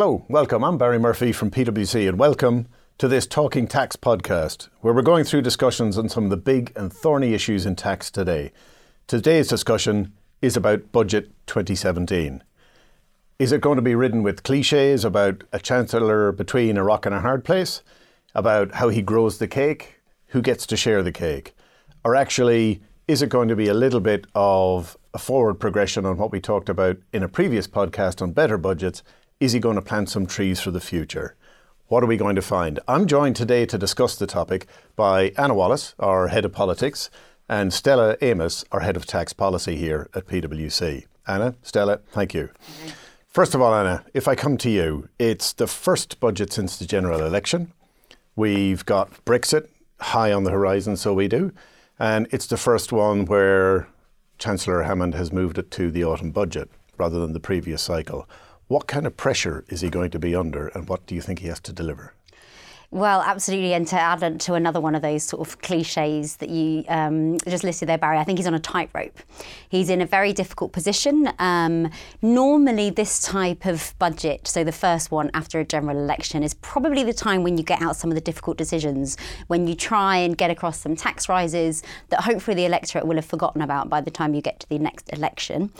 Hello, 0.00 0.24
welcome. 0.28 0.62
I'm 0.62 0.78
Barry 0.78 1.00
Murphy 1.00 1.32
from 1.32 1.50
PwC, 1.50 2.08
and 2.08 2.20
welcome 2.20 2.68
to 2.98 3.08
this 3.08 3.26
Talking 3.26 3.66
Tax 3.66 3.96
podcast, 3.96 4.68
where 4.80 4.94
we're 4.94 5.02
going 5.02 5.24
through 5.24 5.42
discussions 5.42 5.98
on 5.98 6.08
some 6.08 6.22
of 6.22 6.30
the 6.30 6.36
big 6.36 6.72
and 6.76 6.92
thorny 6.92 7.34
issues 7.34 7.66
in 7.66 7.74
tax 7.74 8.08
today. 8.08 8.52
Today's 9.08 9.48
discussion 9.48 10.12
is 10.40 10.56
about 10.56 10.92
Budget 10.92 11.32
2017. 11.48 12.44
Is 13.40 13.50
it 13.50 13.60
going 13.60 13.74
to 13.74 13.82
be 13.82 13.96
ridden 13.96 14.22
with 14.22 14.44
cliches 14.44 15.04
about 15.04 15.42
a 15.52 15.58
chancellor 15.58 16.30
between 16.30 16.76
a 16.76 16.84
rock 16.84 17.04
and 17.04 17.12
a 17.12 17.20
hard 17.20 17.44
place, 17.44 17.82
about 18.36 18.74
how 18.74 18.90
he 18.90 19.02
grows 19.02 19.38
the 19.38 19.48
cake, 19.48 19.96
who 20.28 20.40
gets 20.40 20.64
to 20.66 20.76
share 20.76 21.02
the 21.02 21.10
cake? 21.10 21.56
Or 22.04 22.14
actually, 22.14 22.82
is 23.08 23.20
it 23.20 23.30
going 23.30 23.48
to 23.48 23.56
be 23.56 23.66
a 23.66 23.74
little 23.74 23.98
bit 23.98 24.28
of 24.36 24.96
a 25.12 25.18
forward 25.18 25.56
progression 25.56 26.06
on 26.06 26.18
what 26.18 26.30
we 26.30 26.40
talked 26.40 26.68
about 26.68 26.98
in 27.12 27.24
a 27.24 27.28
previous 27.28 27.66
podcast 27.66 28.22
on 28.22 28.30
better 28.30 28.58
budgets 28.58 29.02
is 29.40 29.52
he 29.52 29.60
going 29.60 29.76
to 29.76 29.82
plant 29.82 30.10
some 30.10 30.26
trees 30.26 30.60
for 30.60 30.70
the 30.70 30.80
future? 30.80 31.36
What 31.86 32.02
are 32.02 32.08
we 32.08 32.16
going 32.16 32.34
to 32.36 32.42
find? 32.42 32.80
I'm 32.88 33.06
joined 33.06 33.36
today 33.36 33.66
to 33.66 33.78
discuss 33.78 34.16
the 34.16 34.26
topic 34.26 34.66
by 34.96 35.32
Anna 35.38 35.54
Wallace, 35.54 35.94
our 36.00 36.28
head 36.28 36.44
of 36.44 36.52
politics, 36.52 37.08
and 37.48 37.72
Stella 37.72 38.16
Amos, 38.20 38.64
our 38.72 38.80
head 38.80 38.96
of 38.96 39.06
tax 39.06 39.32
policy 39.32 39.76
here 39.76 40.10
at 40.12 40.26
PwC. 40.26 41.06
Anna, 41.26 41.54
Stella, 41.62 42.00
thank 42.10 42.34
you. 42.34 42.50
First 43.28 43.54
of 43.54 43.62
all, 43.62 43.74
Anna, 43.74 44.04
if 44.12 44.26
I 44.26 44.34
come 44.34 44.56
to 44.58 44.70
you, 44.70 45.08
it's 45.20 45.52
the 45.52 45.68
first 45.68 46.18
budget 46.18 46.52
since 46.52 46.76
the 46.76 46.84
general 46.84 47.22
election. 47.22 47.72
We've 48.34 48.84
got 48.84 49.24
Brexit 49.24 49.68
high 50.00 50.32
on 50.32 50.44
the 50.44 50.50
horizon, 50.50 50.96
so 50.96 51.14
we 51.14 51.28
do. 51.28 51.52
And 51.98 52.26
it's 52.32 52.46
the 52.46 52.56
first 52.56 52.92
one 52.92 53.24
where 53.24 53.88
Chancellor 54.38 54.82
Hammond 54.82 55.14
has 55.14 55.32
moved 55.32 55.58
it 55.58 55.70
to 55.72 55.92
the 55.92 56.04
autumn 56.04 56.32
budget 56.32 56.70
rather 56.96 57.20
than 57.20 57.34
the 57.34 57.40
previous 57.40 57.82
cycle. 57.82 58.28
What 58.68 58.86
kind 58.86 59.06
of 59.06 59.16
pressure 59.16 59.64
is 59.68 59.80
he 59.80 59.88
going 59.88 60.10
to 60.10 60.18
be 60.18 60.34
under, 60.34 60.68
and 60.68 60.88
what 60.88 61.06
do 61.06 61.14
you 61.14 61.22
think 61.22 61.38
he 61.38 61.48
has 61.48 61.60
to 61.60 61.72
deliver? 61.72 62.14
Well, 62.90 63.20
absolutely. 63.20 63.74
And 63.74 63.86
to 63.88 64.00
add 64.00 64.40
to 64.40 64.54
another 64.54 64.80
one 64.80 64.94
of 64.94 65.02
those 65.02 65.22
sort 65.22 65.46
of 65.46 65.60
cliches 65.60 66.36
that 66.36 66.48
you 66.48 66.84
um, 66.88 67.36
just 67.46 67.62
listed 67.62 67.86
there, 67.86 67.98
Barry, 67.98 68.16
I 68.16 68.24
think 68.24 68.38
he's 68.38 68.46
on 68.46 68.54
a 68.54 68.58
tightrope. 68.58 69.18
He's 69.68 69.90
in 69.90 70.00
a 70.00 70.06
very 70.06 70.32
difficult 70.32 70.72
position. 70.72 71.30
Um, 71.38 71.90
normally, 72.22 72.88
this 72.88 73.20
type 73.20 73.66
of 73.66 73.94
budget, 73.98 74.48
so 74.48 74.64
the 74.64 74.72
first 74.72 75.10
one 75.10 75.30
after 75.34 75.60
a 75.60 75.66
general 75.66 75.98
election, 75.98 76.42
is 76.42 76.54
probably 76.54 77.04
the 77.04 77.12
time 77.12 77.42
when 77.42 77.58
you 77.58 77.64
get 77.64 77.82
out 77.82 77.94
some 77.94 78.10
of 78.10 78.14
the 78.14 78.22
difficult 78.22 78.56
decisions, 78.56 79.18
when 79.48 79.66
you 79.66 79.74
try 79.74 80.16
and 80.16 80.38
get 80.38 80.50
across 80.50 80.80
some 80.80 80.96
tax 80.96 81.28
rises 81.28 81.82
that 82.08 82.22
hopefully 82.22 82.54
the 82.54 82.64
electorate 82.64 83.06
will 83.06 83.16
have 83.16 83.26
forgotten 83.26 83.60
about 83.60 83.90
by 83.90 84.00
the 84.00 84.10
time 84.10 84.32
you 84.32 84.40
get 84.40 84.60
to 84.60 84.68
the 84.70 84.78
next 84.78 85.12
election. 85.12 85.70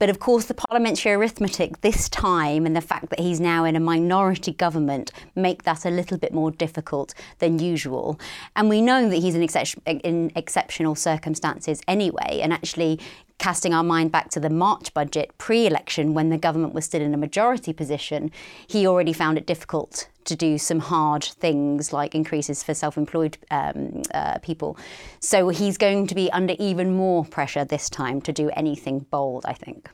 But 0.00 0.08
of 0.08 0.18
course, 0.18 0.46
the 0.46 0.54
parliamentary 0.54 1.12
arithmetic 1.12 1.82
this 1.82 2.08
time 2.08 2.64
and 2.64 2.74
the 2.74 2.80
fact 2.80 3.10
that 3.10 3.20
he's 3.20 3.38
now 3.38 3.64
in 3.64 3.76
a 3.76 3.80
minority 3.80 4.52
government 4.52 5.12
make 5.36 5.64
that 5.64 5.84
a 5.84 5.90
little 5.90 6.16
bit 6.16 6.32
more 6.32 6.50
difficult 6.50 7.12
than 7.38 7.58
usual. 7.58 8.18
And 8.56 8.70
we 8.70 8.80
know 8.80 9.10
that 9.10 9.16
he's 9.16 9.34
in, 9.34 10.00
in 10.00 10.32
exceptional 10.34 10.94
circumstances 10.94 11.82
anyway. 11.86 12.40
And 12.42 12.50
actually, 12.50 12.98
casting 13.36 13.74
our 13.74 13.84
mind 13.84 14.10
back 14.10 14.30
to 14.30 14.40
the 14.40 14.48
March 14.48 14.94
budget 14.94 15.36
pre 15.36 15.66
election 15.66 16.14
when 16.14 16.30
the 16.30 16.38
government 16.38 16.72
was 16.72 16.86
still 16.86 17.02
in 17.02 17.12
a 17.12 17.18
majority 17.18 17.74
position, 17.74 18.32
he 18.66 18.86
already 18.86 19.12
found 19.12 19.36
it 19.36 19.46
difficult 19.46 20.08
to 20.24 20.36
do 20.36 20.58
some 20.58 20.78
hard 20.78 21.24
things 21.24 21.92
like 21.92 22.14
increases 22.14 22.62
for 22.62 22.74
self 22.74 22.96
employed 22.96 23.38
um, 23.50 24.02
uh, 24.14 24.38
people. 24.38 24.76
So 25.20 25.48
he's 25.48 25.78
going 25.78 26.06
to 26.08 26.14
be 26.14 26.30
under 26.32 26.54
even 26.58 26.94
more 26.94 27.24
pressure 27.24 27.64
this 27.64 27.88
time 27.90 28.20
to 28.22 28.32
do 28.32 28.50
anything 28.50 29.06
bold, 29.10 29.44
I 29.46 29.54
think. 29.54 29.90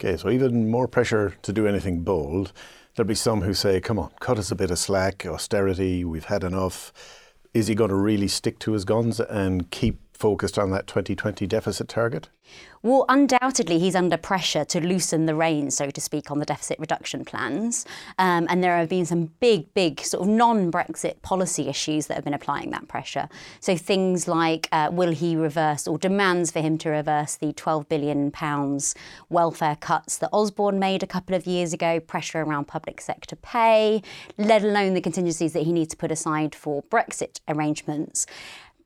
Okay, 0.00 0.16
so 0.16 0.30
even 0.30 0.68
more 0.68 0.88
pressure 0.88 1.34
to 1.42 1.52
do 1.52 1.66
anything 1.66 2.02
bold. 2.02 2.52
There'll 2.94 3.08
be 3.08 3.14
some 3.14 3.42
who 3.42 3.54
say, 3.54 3.80
come 3.80 3.98
on, 3.98 4.10
cut 4.20 4.38
us 4.38 4.50
a 4.50 4.54
bit 4.54 4.70
of 4.70 4.78
slack, 4.78 5.24
austerity, 5.24 6.04
we've 6.04 6.26
had 6.26 6.44
enough. 6.44 6.92
Is 7.54 7.66
he 7.66 7.74
going 7.74 7.90
to 7.90 7.96
really 7.96 8.28
stick 8.28 8.58
to 8.60 8.72
his 8.72 8.84
guns 8.84 9.20
and 9.20 9.70
keep 9.70 10.00
focused 10.22 10.56
on 10.56 10.70
that 10.70 10.86
2020 10.86 11.48
deficit 11.48 11.88
target? 11.88 12.28
Well, 12.84 13.04
undoubtedly, 13.08 13.78
he's 13.78 13.96
under 13.96 14.16
pressure 14.16 14.64
to 14.66 14.80
loosen 14.80 15.26
the 15.26 15.34
reins, 15.34 15.76
so 15.76 15.90
to 15.90 16.00
speak, 16.00 16.30
on 16.30 16.38
the 16.38 16.44
deficit 16.44 16.78
reduction 16.78 17.24
plans. 17.24 17.84
Um, 18.18 18.46
and 18.48 18.62
there 18.62 18.76
have 18.76 18.88
been 18.88 19.04
some 19.04 19.26
big, 19.40 19.72
big 19.74 20.00
sort 20.00 20.22
of 20.22 20.28
non 20.28 20.70
Brexit 20.70 21.22
policy 21.22 21.68
issues 21.68 22.06
that 22.06 22.14
have 22.14 22.24
been 22.24 22.34
applying 22.34 22.70
that 22.70 22.86
pressure. 22.86 23.28
So 23.58 23.76
things 23.76 24.28
like 24.28 24.68
uh, 24.70 24.90
will 24.92 25.12
he 25.12 25.34
reverse 25.34 25.88
or 25.88 25.98
demands 25.98 26.52
for 26.52 26.60
him 26.60 26.78
to 26.78 26.90
reverse 26.90 27.36
the 27.36 27.52
£12 27.52 27.88
billion 27.88 28.32
welfare 29.28 29.76
cuts 29.76 30.18
that 30.18 30.30
Osborne 30.32 30.78
made 30.78 31.02
a 31.02 31.06
couple 31.08 31.34
of 31.34 31.46
years 31.46 31.72
ago, 31.72 31.98
pressure 31.98 32.42
around 32.42 32.66
public 32.66 33.00
sector 33.00 33.36
pay, 33.36 34.02
let 34.38 34.62
alone 34.62 34.94
the 34.94 35.00
contingencies 35.00 35.52
that 35.52 35.62
he 35.64 35.72
needs 35.72 35.90
to 35.90 35.96
put 35.96 36.12
aside 36.12 36.54
for 36.54 36.82
Brexit 36.84 37.40
arrangements. 37.48 38.26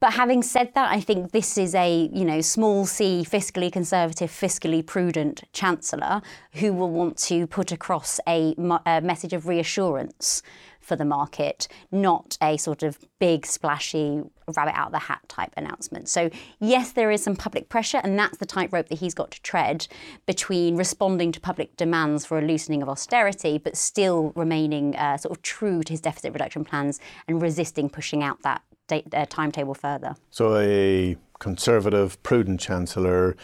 But 0.00 0.12
having 0.12 0.42
said 0.42 0.74
that, 0.74 0.90
I 0.90 1.00
think 1.00 1.32
this 1.32 1.56
is 1.56 1.74
a 1.74 2.10
you 2.12 2.24
know 2.24 2.40
small 2.40 2.86
c 2.86 3.24
fiscally 3.28 3.72
conservative, 3.72 4.30
fiscally 4.30 4.84
prudent 4.84 5.44
chancellor 5.52 6.22
who 6.52 6.72
will 6.72 6.90
want 6.90 7.16
to 7.18 7.46
put 7.46 7.72
across 7.72 8.20
a, 8.28 8.54
a 8.86 9.00
message 9.00 9.32
of 9.32 9.48
reassurance 9.48 10.42
for 10.86 10.94
the 10.94 11.04
market, 11.04 11.66
not 11.90 12.38
a 12.40 12.56
sort 12.56 12.84
of 12.84 12.98
big 13.18 13.44
splashy 13.44 14.22
rabbit 14.56 14.78
out 14.78 14.86
of 14.86 14.92
the 14.92 15.00
hat 15.00 15.20
type 15.28 15.52
announcement. 15.56 16.08
So 16.08 16.30
yes, 16.60 16.92
there 16.92 17.10
is 17.10 17.24
some 17.24 17.34
public 17.34 17.68
pressure, 17.68 18.00
and 18.04 18.16
that's 18.16 18.38
the 18.38 18.46
tightrope 18.46 18.88
that 18.88 19.00
he's 19.00 19.14
got 19.14 19.32
to 19.32 19.42
tread 19.42 19.88
between 20.26 20.76
responding 20.76 21.32
to 21.32 21.40
public 21.40 21.76
demands 21.76 22.24
for 22.24 22.38
a 22.38 22.42
loosening 22.42 22.82
of 22.82 22.88
austerity, 22.88 23.58
but 23.58 23.76
still 23.76 24.32
remaining 24.36 24.94
uh, 24.94 25.16
sort 25.16 25.36
of 25.36 25.42
true 25.42 25.82
to 25.82 25.92
his 25.92 26.00
deficit 26.00 26.32
reduction 26.32 26.64
plans 26.64 27.00
and 27.26 27.42
resisting 27.42 27.88
pushing 27.88 28.22
out 28.22 28.42
that 28.42 28.62
uh, 28.90 29.26
timetable 29.28 29.74
further. 29.74 30.16
So, 30.30 30.56
a 30.56 31.16
conservative, 31.38 32.22
prudent 32.22 32.60
chancellor, 32.60 33.36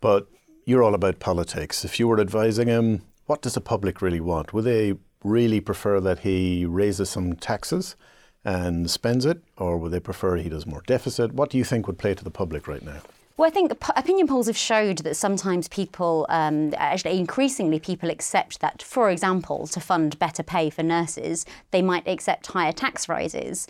but 0.00 0.28
you're 0.64 0.82
all 0.82 0.94
about 0.94 1.18
politics. 1.18 1.84
If 1.84 1.98
you 1.98 2.06
were 2.06 2.20
advising 2.20 2.68
him, 2.68 3.02
what 3.26 3.42
does 3.42 3.54
the 3.54 3.60
public 3.60 4.02
really 4.02 4.20
want? 4.20 4.52
Would 4.52 4.64
they 4.64 4.94
really 5.24 5.60
prefer 5.60 6.00
that 6.00 6.20
he 6.20 6.64
raises 6.64 7.10
some 7.10 7.34
taxes 7.34 7.96
and 8.44 8.90
spends 8.90 9.26
it, 9.26 9.42
or 9.58 9.76
would 9.76 9.92
they 9.92 10.00
prefer 10.00 10.36
he 10.36 10.48
does 10.48 10.66
more 10.66 10.82
deficit? 10.86 11.32
What 11.34 11.50
do 11.50 11.58
you 11.58 11.64
think 11.64 11.86
would 11.86 11.98
play 11.98 12.14
to 12.14 12.24
the 12.24 12.30
public 12.30 12.66
right 12.66 12.82
now? 12.82 13.00
Well, 13.40 13.46
I 13.48 13.50
think 13.50 13.72
opinion 13.96 14.26
polls 14.26 14.48
have 14.48 14.56
showed 14.56 14.98
that 14.98 15.16
sometimes 15.16 15.66
people, 15.68 16.26
um, 16.28 16.74
actually 16.76 17.18
increasingly 17.18 17.78
people 17.78 18.10
accept 18.10 18.60
that, 18.60 18.82
for 18.82 19.08
example, 19.08 19.66
to 19.68 19.80
fund 19.80 20.18
better 20.18 20.42
pay 20.42 20.68
for 20.68 20.82
nurses, 20.82 21.46
they 21.70 21.80
might 21.80 22.06
accept 22.06 22.48
higher 22.48 22.72
tax 22.72 23.08
rises. 23.08 23.66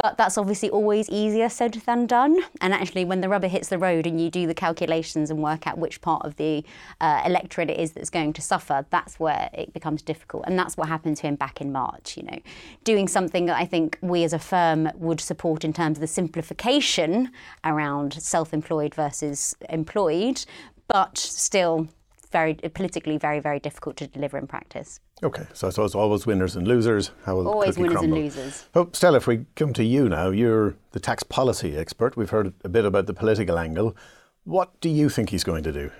But 0.00 0.16
that's 0.16 0.38
obviously 0.38 0.70
always 0.70 1.10
easier 1.10 1.48
said 1.48 1.74
than 1.84 2.06
done. 2.06 2.38
And 2.60 2.72
actually, 2.72 3.04
when 3.04 3.20
the 3.20 3.28
rubber 3.28 3.48
hits 3.48 3.68
the 3.68 3.78
road 3.78 4.06
and 4.06 4.20
you 4.20 4.30
do 4.30 4.46
the 4.46 4.54
calculations 4.54 5.28
and 5.28 5.42
work 5.42 5.66
out 5.66 5.76
which 5.76 6.00
part 6.00 6.24
of 6.24 6.36
the 6.36 6.64
uh, 7.00 7.22
electorate 7.26 7.68
it 7.68 7.80
is 7.80 7.92
that's 7.92 8.08
going 8.08 8.32
to 8.34 8.40
suffer, 8.40 8.86
that's 8.90 9.18
where 9.18 9.50
it 9.52 9.72
becomes 9.72 10.00
difficult. 10.02 10.44
And 10.46 10.56
that's 10.56 10.76
what 10.76 10.86
happened 10.86 11.16
to 11.16 11.26
him 11.26 11.34
back 11.34 11.60
in 11.60 11.72
March. 11.72 12.16
You 12.16 12.22
know, 12.22 12.38
doing 12.84 13.08
something 13.08 13.46
that 13.46 13.56
I 13.56 13.64
think 13.64 13.98
we 14.00 14.22
as 14.22 14.32
a 14.32 14.38
firm 14.38 14.88
would 14.94 15.20
support 15.20 15.64
in 15.64 15.72
terms 15.72 15.98
of 15.98 16.00
the 16.00 16.06
simplification 16.06 17.32
around 17.64 18.12
self-employed 18.14 18.94
versus 18.94 19.56
employed, 19.68 20.44
but 20.86 21.18
still 21.18 21.88
very 22.28 22.54
politically 22.54 23.16
very 23.16 23.40
very 23.40 23.60
difficult 23.60 23.96
to 23.96 24.06
deliver 24.06 24.38
in 24.38 24.46
practice. 24.46 25.00
Okay, 25.22 25.46
so 25.52 25.66
I 25.66 25.70
suppose 25.70 25.94
always 25.94 26.26
winners 26.26 26.54
and 26.54 26.66
losers. 26.66 27.10
How 27.24 27.36
will 27.36 27.48
always 27.48 27.76
winners 27.76 27.96
crumble? 27.96 28.16
and 28.16 28.24
losers. 28.24 28.68
Oh, 28.74 28.88
Stella, 28.92 29.16
if 29.16 29.26
we 29.26 29.46
come 29.56 29.72
to 29.72 29.84
you 29.84 30.08
now, 30.08 30.30
you're 30.30 30.76
the 30.92 31.00
tax 31.00 31.22
policy 31.22 31.76
expert. 31.76 32.16
We've 32.16 32.30
heard 32.30 32.54
a 32.62 32.68
bit 32.68 32.84
about 32.84 33.06
the 33.06 33.14
political 33.14 33.58
angle. 33.58 33.96
What 34.44 34.80
do 34.80 34.88
you 34.88 35.08
think 35.08 35.30
he's 35.30 35.44
going 35.44 35.64
to 35.64 35.72
do? 35.72 35.90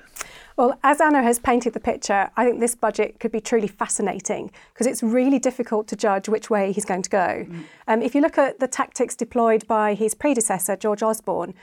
Well, 0.58 0.76
as 0.82 1.00
Anna 1.00 1.22
has 1.22 1.38
painted 1.38 1.72
the 1.72 1.78
picture, 1.80 2.30
I 2.36 2.44
think 2.44 2.58
this 2.58 2.74
budget 2.74 3.20
could 3.20 3.30
be 3.30 3.40
truly 3.40 3.68
fascinating 3.68 4.50
because 4.72 4.88
it's 4.88 5.04
really 5.04 5.38
difficult 5.38 5.86
to 5.86 5.96
judge 5.96 6.28
which 6.28 6.50
way 6.50 6.72
he's 6.72 6.84
going 6.84 7.02
to 7.02 7.10
go. 7.10 7.46
Mm. 7.48 7.64
Um, 7.86 8.02
if 8.02 8.12
you 8.12 8.20
look 8.20 8.38
at 8.38 8.58
the 8.58 8.66
tactics 8.66 9.14
deployed 9.14 9.68
by 9.68 9.94
his 9.94 10.14
predecessor, 10.14 10.74
George 10.74 11.00
Osborne, 11.00 11.54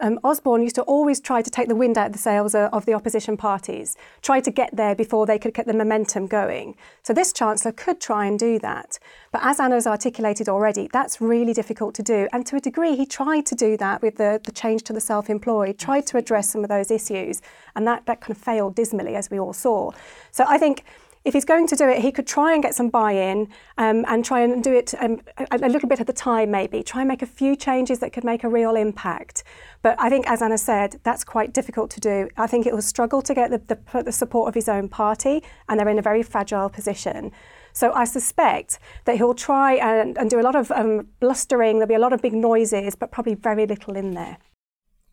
um, 0.00 0.18
Osborne 0.24 0.62
used 0.62 0.74
to 0.74 0.82
always 0.82 1.20
try 1.20 1.40
to 1.40 1.50
take 1.50 1.68
the 1.68 1.76
wind 1.76 1.96
out 1.96 2.08
of 2.08 2.12
the 2.12 2.18
sails 2.18 2.54
of 2.54 2.84
the 2.84 2.94
opposition 2.94 3.36
parties, 3.36 3.96
try 4.22 4.40
to 4.40 4.50
get 4.50 4.74
there 4.74 4.94
before 4.94 5.24
they 5.24 5.38
could 5.38 5.54
get 5.54 5.66
the 5.66 5.74
momentum 5.74 6.26
going. 6.26 6.76
So 7.02 7.12
this 7.12 7.32
Chancellor 7.32 7.72
could 7.72 8.00
try 8.00 8.26
and 8.26 8.38
do 8.38 8.58
that. 8.58 8.98
But 9.30 9.42
as 9.44 9.60
Anna 9.60 9.76
has 9.76 9.86
articulated 9.86 10.48
already, 10.48 10.88
that's 10.92 11.20
really 11.20 11.52
difficult 11.52 11.94
to 11.96 12.02
do. 12.02 12.28
And 12.32 12.44
to 12.46 12.56
a 12.56 12.60
degree, 12.60 12.96
he 12.96 13.06
tried 13.06 13.46
to 13.46 13.54
do 13.54 13.76
that 13.76 14.02
with 14.02 14.16
the, 14.16 14.40
the 14.42 14.52
change 14.52 14.82
to 14.84 14.92
the 14.92 15.00
self 15.00 15.30
employed, 15.30 15.78
tried 15.78 16.06
to 16.08 16.16
address 16.16 16.50
some 16.50 16.64
of 16.64 16.68
those 16.68 16.90
issues. 16.90 17.40
And 17.76 17.86
that, 17.86 18.06
that 18.06 18.20
kind 18.20 18.32
of 18.32 18.38
failed 18.38 18.74
dismally, 18.74 19.14
as 19.14 19.30
we 19.30 19.38
all 19.38 19.52
saw. 19.52 19.92
So 20.32 20.44
I 20.48 20.58
think 20.58 20.84
if 21.24 21.32
he's 21.32 21.44
going 21.44 21.66
to 21.68 21.76
do 21.76 21.88
it, 21.88 22.00
he 22.00 22.12
could 22.12 22.26
try 22.26 22.52
and 22.52 22.62
get 22.62 22.74
some 22.74 22.90
buy-in 22.90 23.48
um, 23.78 24.04
and 24.08 24.24
try 24.24 24.40
and 24.40 24.62
do 24.62 24.74
it 24.74 24.94
um, 25.00 25.20
a, 25.38 25.46
a, 25.62 25.68
little 25.68 25.88
bit 25.88 26.00
at 26.00 26.08
a 26.08 26.12
time, 26.12 26.50
maybe. 26.50 26.82
Try 26.82 27.00
and 27.00 27.08
make 27.08 27.22
a 27.22 27.26
few 27.26 27.56
changes 27.56 28.00
that 28.00 28.12
could 28.12 28.24
make 28.24 28.44
a 28.44 28.48
real 28.48 28.76
impact. 28.76 29.42
But 29.80 29.96
I 29.98 30.10
think, 30.10 30.28
as 30.28 30.42
Anna 30.42 30.58
said, 30.58 31.00
that's 31.02 31.24
quite 31.24 31.54
difficult 31.54 31.90
to 31.92 32.00
do. 32.00 32.28
I 32.36 32.46
think 32.46 32.66
it 32.66 32.74
will 32.74 32.82
struggle 32.82 33.22
to 33.22 33.34
get 33.34 33.50
the, 33.50 33.58
the, 33.74 34.02
the 34.02 34.12
support 34.12 34.48
of 34.48 34.54
his 34.54 34.68
own 34.68 34.88
party, 34.88 35.42
and 35.68 35.80
they're 35.80 35.88
in 35.88 35.98
a 35.98 36.02
very 36.02 36.22
fragile 36.22 36.68
position. 36.68 37.32
So 37.72 37.92
I 37.92 38.04
suspect 38.04 38.78
that 39.06 39.16
he'll 39.16 39.34
try 39.34 39.74
and, 39.74 40.18
and 40.18 40.28
do 40.28 40.38
a 40.38 40.42
lot 40.42 40.54
of 40.54 40.70
um, 40.72 41.08
blustering. 41.20 41.78
There'll 41.78 41.88
be 41.88 41.94
a 41.94 41.98
lot 41.98 42.12
of 42.12 42.20
big 42.20 42.34
noises, 42.34 42.94
but 42.94 43.10
probably 43.10 43.34
very 43.34 43.66
little 43.66 43.96
in 43.96 44.12
there. 44.12 44.36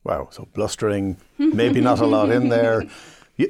Wow, 0.04 0.28
so 0.32 0.48
blustering, 0.54 1.18
maybe 1.38 1.80
not 1.80 2.00
a 2.00 2.06
lot 2.06 2.32
in 2.32 2.50
there. 2.50 2.84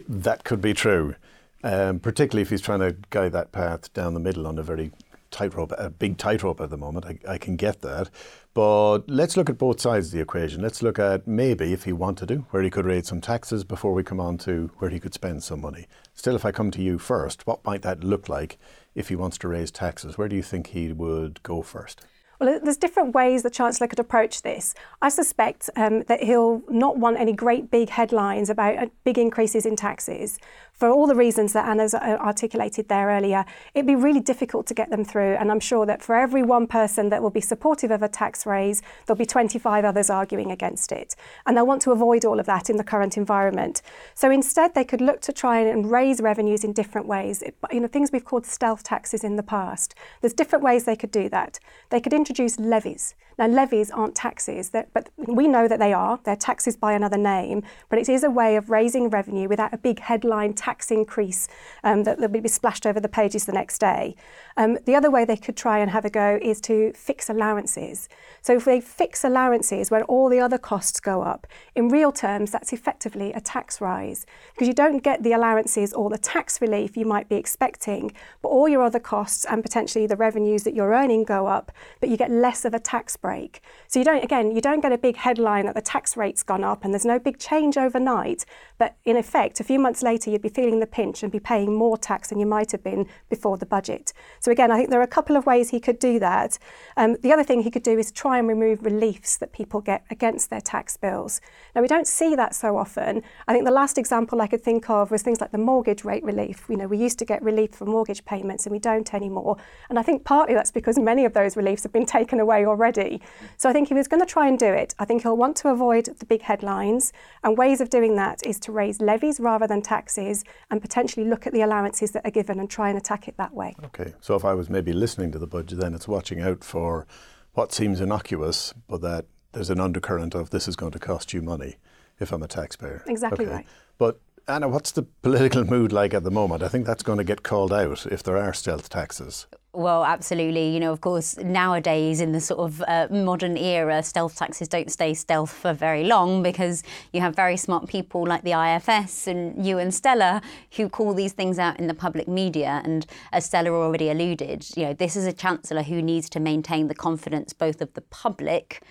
That 0.08 0.46
could 0.46 0.62
be 0.62 0.74
true, 0.74 1.16
um, 1.64 2.00
particularly 2.00 2.42
if 2.42 2.50
he's 2.50 2.62
trying 2.62 2.80
to 2.80 2.96
guide 3.10 3.32
that 3.34 3.52
path 3.52 3.94
down 3.94 4.14
the 4.14 4.20
middle 4.20 4.48
on 4.48 4.58
a 4.58 4.64
very 4.64 4.92
tightrope, 5.32 5.72
a 5.78 5.90
big 5.90 6.18
tightrope 6.18 6.62
at 6.62 6.70
the 6.70 6.78
moment. 6.78 7.06
I, 7.06 7.18
I, 7.28 7.38
can 7.38 7.56
get 7.56 7.82
that. 7.82 8.10
But 8.54 9.10
let's 9.10 9.38
look 9.38 9.50
at 9.50 9.58
both 9.58 9.80
sides 9.80 10.08
of 10.08 10.12
the 10.12 10.20
equation. 10.20 10.62
Let's 10.62 10.84
look 10.84 11.00
at 11.00 11.26
maybe 11.26 11.72
if 11.72 11.86
he 11.86 11.94
wanted 11.94 12.28
to, 12.28 12.36
where 12.52 12.62
he 12.62 12.70
could 12.70 12.86
raise 12.86 13.08
some 13.08 13.22
taxes 13.22 13.64
before 13.64 13.94
we 13.94 14.04
come 14.04 14.20
on 14.20 14.38
to 14.40 14.70
where 14.78 14.90
he 14.90 15.00
could 15.00 15.14
spend 15.14 15.42
some 15.42 15.62
money. 15.62 15.88
Stella, 16.14 16.36
if 16.36 16.46
I 16.46 16.52
come 16.52 16.70
to 16.72 16.82
you 16.82 17.00
first, 17.00 17.48
what 17.48 17.66
might 17.66 17.82
that 17.84 18.04
look 18.04 18.28
like 18.28 18.60
if 18.94 19.08
he 19.08 19.16
wants 19.16 19.38
to 19.40 19.48
raise 19.48 19.72
taxes? 19.72 20.18
Where 20.18 20.28
do 20.28 20.36
you 20.36 20.44
think 20.44 20.68
he 20.68 20.92
would 20.92 21.42
go 21.44 21.62
first? 21.62 22.02
Well, 22.42 22.60
there's 22.64 22.78
different 22.78 23.14
ways 23.14 23.44
the 23.44 23.52
Chancellor 23.52 23.86
could 23.86 24.00
approach 24.00 24.42
this. 24.42 24.74
I 25.00 25.10
suspect 25.10 25.70
um, 25.76 26.02
that 26.08 26.24
he'll 26.24 26.64
not 26.70 26.98
want 26.98 27.20
any 27.20 27.34
great 27.34 27.70
big 27.70 27.90
headlines 27.90 28.50
about 28.50 28.78
uh, 28.80 28.88
big 29.04 29.20
increases 29.20 29.64
in 29.64 29.76
taxes, 29.76 30.40
for 30.82 30.90
all 30.90 31.06
the 31.06 31.14
reasons 31.14 31.54
that 31.54 31.70
Anna's 31.70 31.94
uh, 31.94 32.00
articulated 32.00 32.88
there 32.88 33.10
earlier, 33.10 33.46
it'd 33.76 33.86
be 33.86 33.94
really 33.94 34.20
difficult 34.20 34.66
to 34.66 34.74
get 34.74 34.90
them 34.90 35.06
through. 35.06 35.36
And 35.36 35.52
I'm 35.52 35.60
sure 35.60 35.86
that 35.86 36.02
for 36.02 36.16
every 36.16 36.42
one 36.42 36.66
person 36.66 37.10
that 37.10 37.22
will 37.22 37.30
be 37.30 37.40
supportive 37.40 37.92
of 37.92 38.02
a 38.02 38.08
tax 38.10 38.48
raise, 38.48 38.82
there'll 39.06 39.16
be 39.20 39.28
25 39.28 39.86
others 39.86 40.10
arguing 40.10 40.50
against 40.50 40.92
it. 40.92 41.16
And 41.46 41.56
they'll 41.56 41.68
want 41.68 41.84
to 41.84 41.92
avoid 41.92 42.26
all 42.26 42.40
of 42.40 42.48
that 42.48 42.68
in 42.68 42.78
the 42.78 42.84
current 42.84 43.16
environment. 43.16 43.84
So 44.16 44.32
instead, 44.32 44.74
they 44.74 44.84
could 44.84 45.02
look 45.02 45.22
to 45.22 45.32
try 45.32 45.60
and 45.60 45.92
raise 45.92 46.20
revenues 46.20 46.64
in 46.64 46.74
different 46.74 47.06
ways. 47.06 47.44
You 47.72 47.82
know, 47.82 47.88
things 47.88 48.12
we've 48.12 48.26
called 48.26 48.48
stealth 48.48 48.82
taxes 48.82 49.24
in 49.24 49.36
the 49.36 49.44
past. 49.44 49.94
There's 50.22 50.34
different 50.34 50.64
ways 50.64 50.86
they 50.86 50.96
could 50.96 51.12
do 51.12 51.30
that. 51.30 51.60
They 51.92 52.02
could 52.02 52.12
introduce 52.12 52.31
levies. 52.60 53.16
Now, 53.42 53.48
levies 53.48 53.90
aren't 53.90 54.14
taxes, 54.14 54.70
but 54.70 55.10
we 55.18 55.48
know 55.48 55.68
that 55.68 55.80
they 55.80 55.94
are. 55.94 56.20
They're 56.26 56.36
taxes 56.36 56.78
by 56.78 56.94
another 56.94 57.18
name, 57.18 57.64
but 57.90 57.98
it 57.98 58.08
is 58.08 58.24
a 58.24 58.30
way 58.30 58.56
of 58.56 58.70
raising 58.70 59.10
revenue 59.10 59.50
without 59.50 59.74
a 59.74 59.80
big 59.80 59.98
headline 59.98 60.54
tax 60.54 60.92
increase 60.92 61.48
um, 61.84 62.04
that, 62.04 62.20
will 62.20 62.28
be 62.28 62.48
splashed 62.48 62.86
over 62.86 63.00
the 63.00 63.10
pages 63.10 63.46
the 63.46 63.52
next 63.52 63.80
day. 63.80 64.16
Um, 64.58 64.78
the 64.86 64.94
other 64.94 65.10
way 65.10 65.26
they 65.26 65.38
could 65.38 65.58
try 65.58 65.80
and 65.80 65.90
have 65.90 66.06
a 66.06 66.10
go 66.12 66.38
is 66.40 66.62
to 66.62 66.94
fix 66.94 67.32
allowances. 67.32 68.08
So, 68.44 68.58
if 68.58 68.66
they 68.66 68.80
fix 68.80 69.24
allowances 69.24 69.90
where 69.90 70.04
all 70.04 70.30
the 70.30 70.40
other 70.40 70.60
costs 70.60 71.00
go 71.00 71.24
up, 71.24 71.48
in 71.74 71.90
real 71.90 72.12
terms, 72.12 72.52
that's 72.52 72.72
effectively 72.72 73.34
a 73.34 73.42
tax 73.42 73.82
rise 73.82 74.24
because 74.54 74.68
you 74.68 74.76
don't 74.76 75.02
get 75.02 75.24
the 75.24 75.32
allowances 75.32 75.94
or 75.94 76.12
the 76.12 76.20
tax 76.20 76.62
relief 76.62 76.96
you 76.96 77.08
might 77.08 77.28
be 77.28 77.38
expecting, 77.38 78.12
but 78.44 78.50
all 78.50 78.70
your 78.70 78.84
other 78.84 79.00
costs 79.00 79.46
and 79.46 79.64
potentially 79.64 80.06
the 80.06 80.16
revenues 80.16 80.62
that 80.62 80.76
you're 80.76 80.94
earning 80.94 81.24
go 81.24 81.48
up, 81.48 81.72
but 82.00 82.10
you 82.10 82.18
get 82.18 82.30
less 82.30 82.66
of 82.66 82.76
a 82.76 82.80
tax 82.80 83.18
break 83.18 83.31
break. 83.32 83.62
So 83.88 84.00
you 84.00 84.06
don't, 84.06 84.24
again, 84.24 84.52
you 84.52 84.62
don't 84.62 84.82
get 84.82 84.92
a 84.92 84.98
big 84.98 85.16
headline 85.16 85.66
that 85.66 85.76
the 85.76 85.82
tax 85.82 86.18
rate's 86.18 86.44
gone 86.44 86.66
up 86.66 86.84
and 86.84 86.94
there's 86.94 87.06
no 87.06 87.20
big 87.20 87.40
change 87.40 87.78
overnight. 87.78 88.46
But 88.78 88.96
in 89.06 89.16
effect, 89.16 89.60
a 89.60 89.64
few 89.64 89.80
months 89.80 90.02
later, 90.04 90.30
you'd 90.30 90.42
be 90.42 90.50
feeling 90.50 90.80
the 90.80 90.88
pinch 90.88 91.24
and 91.24 91.32
be 91.32 91.40
paying 91.40 91.74
more 91.74 91.98
tax 91.98 92.30
than 92.30 92.40
you 92.40 92.46
might 92.46 92.72
have 92.72 92.84
been 92.84 93.08
before 93.30 93.58
the 93.58 93.66
budget. 93.66 94.12
So 94.42 94.52
again, 94.52 94.70
I 94.72 94.78
think 94.78 94.90
there 94.90 95.00
are 95.00 95.04
a 95.14 95.18
couple 95.18 95.38
of 95.38 95.46
ways 95.46 95.70
he 95.70 95.80
could 95.80 96.00
do 96.00 96.20
that. 96.20 96.58
Um, 96.98 97.16
the 97.22 97.32
other 97.32 97.44
thing 97.44 97.62
he 97.62 97.72
could 97.72 97.84
do 97.84 97.98
is 97.98 98.12
try 98.12 98.38
and 98.38 98.48
remove 98.48 98.84
reliefs 98.84 99.38
that 99.38 99.54
people 99.54 99.80
get 99.80 100.04
against 100.10 100.50
their 100.50 100.62
tax 100.62 100.98
bills. 100.98 101.40
Now, 101.74 101.82
we 101.82 101.88
don't 101.88 102.08
see 102.08 102.36
that 102.36 102.54
so 102.54 102.78
often. 102.78 103.24
I 103.48 103.54
think 103.54 103.66
the 103.66 103.72
last 103.72 103.98
example 103.98 104.42
I 104.42 104.48
could 104.48 104.64
think 104.64 104.90
of 104.90 105.12
was 105.12 105.22
things 105.22 105.40
like 105.40 105.52
the 105.52 105.58
mortgage 105.58 106.04
rate 106.04 106.24
relief. 106.24 106.66
You 106.68 106.78
know, 106.78 106.88
we 106.88 106.98
used 106.98 107.20
to 107.20 107.26
get 107.26 107.42
relief 107.42 107.72
for 107.76 107.86
mortgage 107.86 108.26
payments 108.26 108.66
and 108.66 108.74
we 108.74 108.80
don't 108.80 109.14
anymore. 109.14 109.56
And 109.90 109.98
I 109.98 110.04
think 110.04 110.26
partly 110.26 110.54
that's 110.54 110.72
because 110.72 110.98
many 111.00 111.24
of 111.24 111.34
those 111.34 111.56
reliefs 111.56 111.84
have 111.84 111.94
been 111.94 112.06
taken 112.06 112.40
away 112.42 112.66
already. 112.66 113.21
So 113.58 113.70
I 113.70 113.74
think 113.74 113.86
if 113.86 113.90
he 113.90 114.00
was 114.00 114.08
going 114.08 114.22
to 114.22 114.32
try 114.32 114.48
and 114.48 114.58
do 114.58 114.68
it, 114.68 114.94
I 115.00 115.06
think 115.06 115.24
he'll 115.24 115.38
want 115.38 115.56
to 115.58 115.70
avoid 115.70 116.06
the 116.06 116.26
big 116.26 116.42
headlines. 116.42 117.14
And 117.44 117.58
ways 117.58 117.82
of 117.82 117.90
doing 117.90 118.16
that 118.16 118.46
is 118.46 118.60
to 118.62 118.72
raise 118.72 119.02
levies 119.02 119.40
rather 119.40 119.68
than 119.68 119.82
taxes 119.82 120.44
and 120.70 120.82
potentially 120.82 121.26
look 121.26 121.48
at 121.48 121.54
the 121.54 121.62
allowances 121.62 122.12
that 122.12 122.26
are 122.26 122.32
given 122.32 122.60
and 122.60 122.70
try 122.70 122.90
and 122.90 122.98
attack 122.98 123.28
it 123.28 123.38
that 123.38 123.54
way. 123.54 123.76
Okay. 123.86 124.14
So 124.22 124.36
if 124.36 124.46
I 124.46 124.54
was 124.54 124.70
maybe 124.70 124.94
listening 124.94 125.32
to 125.32 125.40
the 125.40 125.48
budget, 125.48 125.80
then 125.80 125.94
it's 125.94 126.08
watching 126.08 126.42
out 126.42 126.64
for 126.64 127.08
what 127.54 127.74
seems 127.74 128.00
innocuous, 128.00 128.74
but 128.88 129.02
that 129.02 129.26
there's 129.52 129.70
an 129.70 129.80
undercurrent 129.80 130.36
of 130.36 130.50
this 130.50 130.68
is 130.68 130.76
going 130.76 130.92
to 130.94 131.00
cost 131.00 131.34
you 131.34 131.42
money 131.42 131.76
if 132.20 132.32
I'm 132.32 132.44
a 132.44 132.48
taxpayer. 132.48 133.04
Exactly 133.08 133.46
okay. 133.46 133.56
right. 133.56 133.68
But 133.98 134.20
Anna, 134.48 134.68
what's 134.68 134.92
the 134.92 135.04
political 135.04 135.64
mood 135.64 135.92
like 135.92 136.14
at 136.14 136.24
the 136.24 136.32
moment? 136.32 136.64
I 136.64 136.68
think 136.68 136.86
that's 136.86 137.04
going 137.04 137.20
to 137.20 137.24
get 137.24 137.44
called 137.44 137.72
out 137.72 138.06
if 138.08 138.24
there 138.24 138.38
are 138.38 138.54
stealth 138.54 138.90
taxes. 138.90 139.48
Well, 139.74 140.04
absolutely. 140.04 140.68
You 140.74 140.82
know, 140.82 140.92
of 140.92 141.00
course, 141.00 141.38
nowadays 141.38 142.20
in 142.20 142.34
the 142.34 142.42
sort 142.42 142.60
of 142.60 142.84
uh, 142.86 143.08
modern 143.10 143.56
era, 143.56 144.04
stealth 144.04 144.36
taxes 144.36 144.68
don't 144.68 144.92
stay 144.92 145.14
stealth 145.14 145.52
for 145.52 145.72
very 145.72 146.04
long 146.04 146.44
because 146.44 146.84
you 147.14 147.22
have 147.22 147.38
very 147.38 147.56
smart 147.56 147.88
people 147.88 148.28
like 148.28 148.44
the 148.44 148.52
IFS 148.52 149.28
and 149.28 149.66
you 149.66 149.78
and 149.78 149.94
Stella 149.94 150.42
who 150.76 150.90
call 150.90 151.14
these 151.14 151.32
things 151.32 151.58
out 151.58 151.80
in 151.80 151.88
the 151.88 151.94
public 151.94 152.28
media. 152.28 152.82
And 152.84 153.06
as 153.32 153.46
Stella 153.46 153.70
already 153.70 154.10
alluded, 154.10 154.68
you 154.76 154.88
know, 154.88 154.94
this 154.94 155.16
is 155.16 155.26
a 155.26 155.32
chancellor 155.32 155.84
who 155.84 156.02
needs 156.02 156.30
to 156.32 156.42
maintain 156.42 156.90
the 156.90 156.96
confidence 156.96 157.54
both 157.54 157.80
of 157.80 157.94
the 157.94 158.02
public 158.02 158.82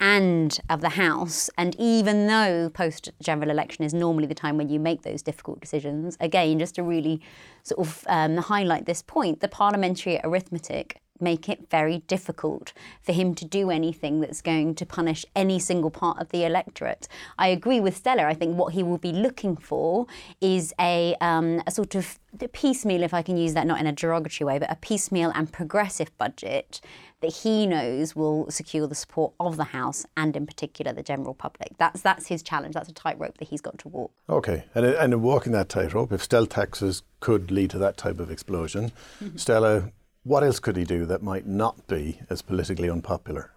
and 0.00 0.58
of 0.68 0.80
the 0.80 0.90
House. 0.90 1.50
And 1.56 1.74
even 1.78 2.26
though 2.26 2.70
post 2.70 3.10
general 3.20 3.50
election 3.50 3.84
is 3.84 3.94
normally 3.94 4.26
the 4.26 4.34
time 4.34 4.56
when 4.56 4.68
you 4.68 4.78
make 4.78 5.02
those 5.02 5.22
difficult 5.22 5.60
decisions, 5.60 6.16
again, 6.20 6.58
just 6.58 6.74
to 6.76 6.82
really 6.82 7.20
sort 7.62 7.86
of 7.86 8.04
um, 8.08 8.36
highlight 8.36 8.86
this 8.86 9.02
point, 9.02 9.40
the 9.40 9.48
parliamentary 9.48 10.20
arithmetic 10.22 11.00
make 11.20 11.48
it 11.48 11.68
very 11.70 11.98
difficult 12.06 12.72
for 13.02 13.12
him 13.12 13.34
to 13.34 13.44
do 13.44 13.70
anything 13.70 14.20
that's 14.20 14.42
going 14.42 14.74
to 14.76 14.86
punish 14.86 15.24
any 15.34 15.58
single 15.58 15.90
part 15.90 16.18
of 16.20 16.28
the 16.30 16.44
electorate. 16.44 17.08
I 17.38 17.48
agree 17.48 17.80
with 17.80 17.96
Stella. 17.96 18.24
I 18.24 18.34
think 18.34 18.56
what 18.56 18.72
he 18.72 18.82
will 18.82 18.98
be 18.98 19.12
looking 19.12 19.56
for 19.56 20.06
is 20.40 20.72
a, 20.80 21.16
um, 21.20 21.62
a 21.66 21.70
sort 21.70 21.94
of 21.94 22.18
piecemeal, 22.52 23.02
if 23.02 23.14
I 23.14 23.22
can 23.22 23.36
use 23.36 23.54
that 23.54 23.66
not 23.66 23.80
in 23.80 23.86
a 23.86 23.92
derogatory 23.92 24.46
way, 24.46 24.58
but 24.58 24.70
a 24.70 24.76
piecemeal 24.76 25.32
and 25.34 25.50
progressive 25.52 26.16
budget 26.18 26.80
that 27.20 27.32
he 27.32 27.66
knows 27.66 28.14
will 28.14 28.50
secure 28.50 28.86
the 28.86 28.94
support 28.94 29.32
of 29.40 29.56
the 29.56 29.64
House 29.64 30.04
and, 30.16 30.36
in 30.36 30.46
particular, 30.46 30.92
the 30.92 31.02
general 31.02 31.34
public. 31.34 31.70
That's 31.78 32.02
that's 32.02 32.26
his 32.26 32.42
challenge. 32.42 32.74
That's 32.74 32.88
a 32.88 32.92
tightrope 32.92 33.38
that 33.38 33.48
he's 33.48 33.60
got 33.60 33.78
to 33.78 33.88
walk. 33.88 34.12
Okay, 34.28 34.64
and 34.74 34.84
and 34.84 35.22
walking 35.22 35.52
that 35.52 35.68
tightrope, 35.68 36.12
if 36.12 36.22
stealth 36.22 36.50
taxes 36.50 37.02
could 37.20 37.50
lead 37.50 37.70
to 37.70 37.78
that 37.78 37.96
type 37.96 38.20
of 38.20 38.30
explosion, 38.30 38.92
mm-hmm. 39.22 39.36
Stella, 39.36 39.90
what 40.26 40.42
else 40.42 40.58
could 40.58 40.76
he 40.76 40.82
do 40.82 41.06
that 41.06 41.22
might 41.22 41.46
not 41.46 41.86
be 41.86 42.18
as 42.28 42.42
politically 42.42 42.90
unpopular? 42.90 43.52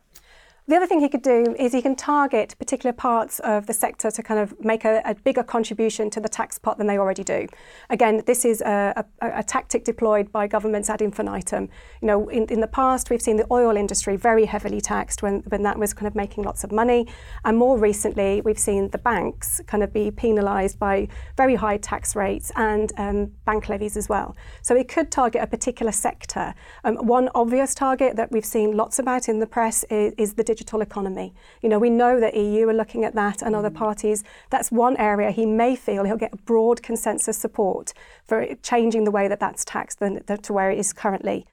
The 0.70 0.76
other 0.76 0.86
thing 0.86 1.00
he 1.00 1.10
could 1.10 1.24
do 1.24 1.56
is 1.58 1.74
he 1.74 1.82
can 1.82 1.96
target 1.96 2.54
particular 2.60 2.94
parts 2.94 3.40
of 3.40 3.66
the 3.66 3.74
sector 3.74 4.12
to 4.12 4.22
kind 4.22 4.40
of 4.40 4.54
make 4.64 4.86
a, 4.86 5.02
a 5.04 5.16
bigger 5.16 5.42
contribution 5.42 6.12
to 6.12 6.20
the 6.20 6.30
tax 6.30 6.60
pot 6.60 6.78
than 6.78 6.86
they 6.86 7.00
already 7.00 7.24
do. 7.24 7.48
Again, 7.90 8.22
this 8.28 8.46
is 8.46 8.62
a, 8.62 9.04
a, 9.20 9.40
a 9.40 9.42
tactic 9.42 9.84
deployed 9.84 10.32
by 10.32 10.46
governments 10.46 10.88
ad 10.88 11.02
infinitum. 11.02 11.70
You 12.04 12.08
know, 12.08 12.30
in, 12.30 12.46
in 12.50 12.60
the 12.62 12.68
past, 12.68 13.10
we've 13.10 13.20
seen 13.20 13.38
the 13.38 13.48
oil 13.50 13.76
industry 13.76 14.16
very 14.16 14.46
heavily 14.46 14.80
taxed 14.80 15.24
when, 15.24 15.40
when 15.48 15.64
that 15.64 15.80
was 15.80 15.92
kind 15.92 16.06
of 16.06 16.14
making 16.14 16.44
lots 16.44 16.64
of 16.64 16.72
money. 16.72 17.08
And 17.46 17.58
more 17.58 17.80
recently, 17.80 18.42
we've 18.42 18.60
seen 18.60 18.90
the 18.90 19.00
banks 19.00 19.60
kind 19.66 19.82
of 19.82 19.92
be 19.92 20.12
penalised 20.12 20.78
by 20.78 21.08
very 21.36 21.56
high 21.56 21.78
tax 21.78 22.16
rates 22.16 22.52
and 22.56 22.94
um, 22.98 23.32
bank 23.44 23.70
levies 23.70 23.98
as 23.98 24.08
well. 24.08 24.36
So 24.62 24.76
it 24.76 24.88
could 24.88 25.12
target 25.12 25.42
a 25.42 25.48
particular 25.48 25.92
sector. 25.92 26.54
Um, 26.84 26.98
one 26.98 27.28
obvious 27.34 27.74
target 27.74 28.18
that 28.18 28.32
we've 28.32 28.46
seen 28.46 28.78
lots 28.78 29.00
about 29.00 29.28
in 29.28 29.40
the 29.40 29.48
press 29.48 29.84
is, 29.86 30.14
is 30.20 30.36
the 30.36 30.44
digital 30.44 30.59
digital 30.60 30.82
economy. 30.82 31.34
You 31.62 31.70
know, 31.70 31.80
we 31.80 31.90
know 31.90 32.20
that 32.20 32.36
EU 32.36 32.68
are 32.68 32.74
looking 32.74 33.06
at 33.06 33.16
that 33.16 33.42
and 33.42 33.56
other 33.56 33.70
mm. 33.70 33.76
parties. 33.76 34.26
That's 34.50 34.70
one 34.72 34.98
area 34.98 35.32
he 35.32 35.46
may 35.46 35.74
feel 35.76 36.04
he'll 36.04 36.18
get 36.18 36.44
broad 36.44 36.84
consensus 36.84 37.38
support 37.38 37.94
for 38.26 38.46
changing 38.62 39.06
the 39.06 39.12
way 39.12 39.30
that 39.30 39.40
that's 39.40 39.64
taxed 39.64 40.00
than, 40.00 40.22
to 40.26 40.54
where 40.54 40.70
it 40.70 40.78
is 40.78 40.92
currently. 40.92 41.48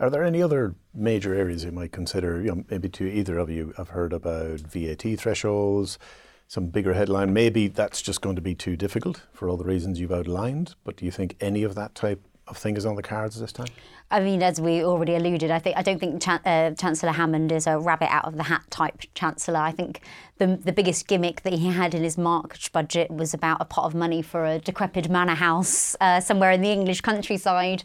Are 0.00 0.10
there 0.10 0.24
any 0.24 0.42
other 0.42 0.74
major 0.92 1.32
areas 1.32 1.62
you 1.64 1.70
might 1.70 1.92
consider? 1.92 2.40
You 2.40 2.48
know, 2.48 2.64
maybe 2.68 2.88
to 2.88 3.04
either 3.04 3.38
of 3.38 3.48
you 3.48 3.72
I've 3.78 3.90
heard 3.90 4.12
about 4.12 4.58
VAT 4.58 5.04
thresholds, 5.16 6.00
some 6.48 6.66
bigger 6.66 6.94
headline. 6.94 7.32
Maybe 7.32 7.68
that's 7.68 8.02
just 8.02 8.20
going 8.20 8.34
to 8.34 8.42
be 8.42 8.56
too 8.56 8.76
difficult 8.76 9.22
for 9.32 9.48
all 9.48 9.56
the 9.56 9.64
reasons 9.64 10.00
you've 10.00 10.10
outlined. 10.10 10.74
But 10.82 10.96
do 10.96 11.04
you 11.04 11.12
think 11.12 11.36
any 11.40 11.62
of 11.62 11.76
that 11.76 11.94
type 11.94 12.20
of 12.48 12.58
thing 12.58 12.76
is 12.76 12.84
on 12.84 12.96
the 12.96 13.02
cards 13.02 13.38
this 13.38 13.52
time? 13.52 13.68
I 14.12 14.20
mean, 14.20 14.42
as 14.42 14.60
we 14.60 14.84
already 14.84 15.14
alluded, 15.14 15.50
I 15.50 15.58
think 15.58 15.76
I 15.78 15.82
don't 15.82 15.98
think 15.98 16.22
Chan- 16.22 16.42
uh, 16.44 16.72
Chancellor 16.72 17.12
Hammond 17.12 17.50
is 17.50 17.66
a 17.66 17.78
rabbit 17.78 18.12
out 18.12 18.26
of 18.26 18.36
the 18.36 18.42
hat 18.42 18.62
type 18.68 19.00
chancellor. 19.14 19.58
I 19.58 19.72
think 19.72 20.02
the 20.36 20.58
the 20.62 20.72
biggest 20.72 21.08
gimmick 21.08 21.40
that 21.42 21.54
he 21.54 21.68
had 21.68 21.94
in 21.94 22.02
his 22.02 22.18
March 22.18 22.70
budget 22.72 23.10
was 23.10 23.32
about 23.32 23.62
a 23.62 23.64
pot 23.64 23.86
of 23.86 23.94
money 23.94 24.20
for 24.20 24.44
a 24.44 24.58
decrepit 24.58 25.08
manor 25.08 25.34
house 25.34 25.96
uh, 26.02 26.20
somewhere 26.20 26.50
in 26.50 26.60
the 26.60 26.68
English 26.68 27.00
countryside. 27.00 27.84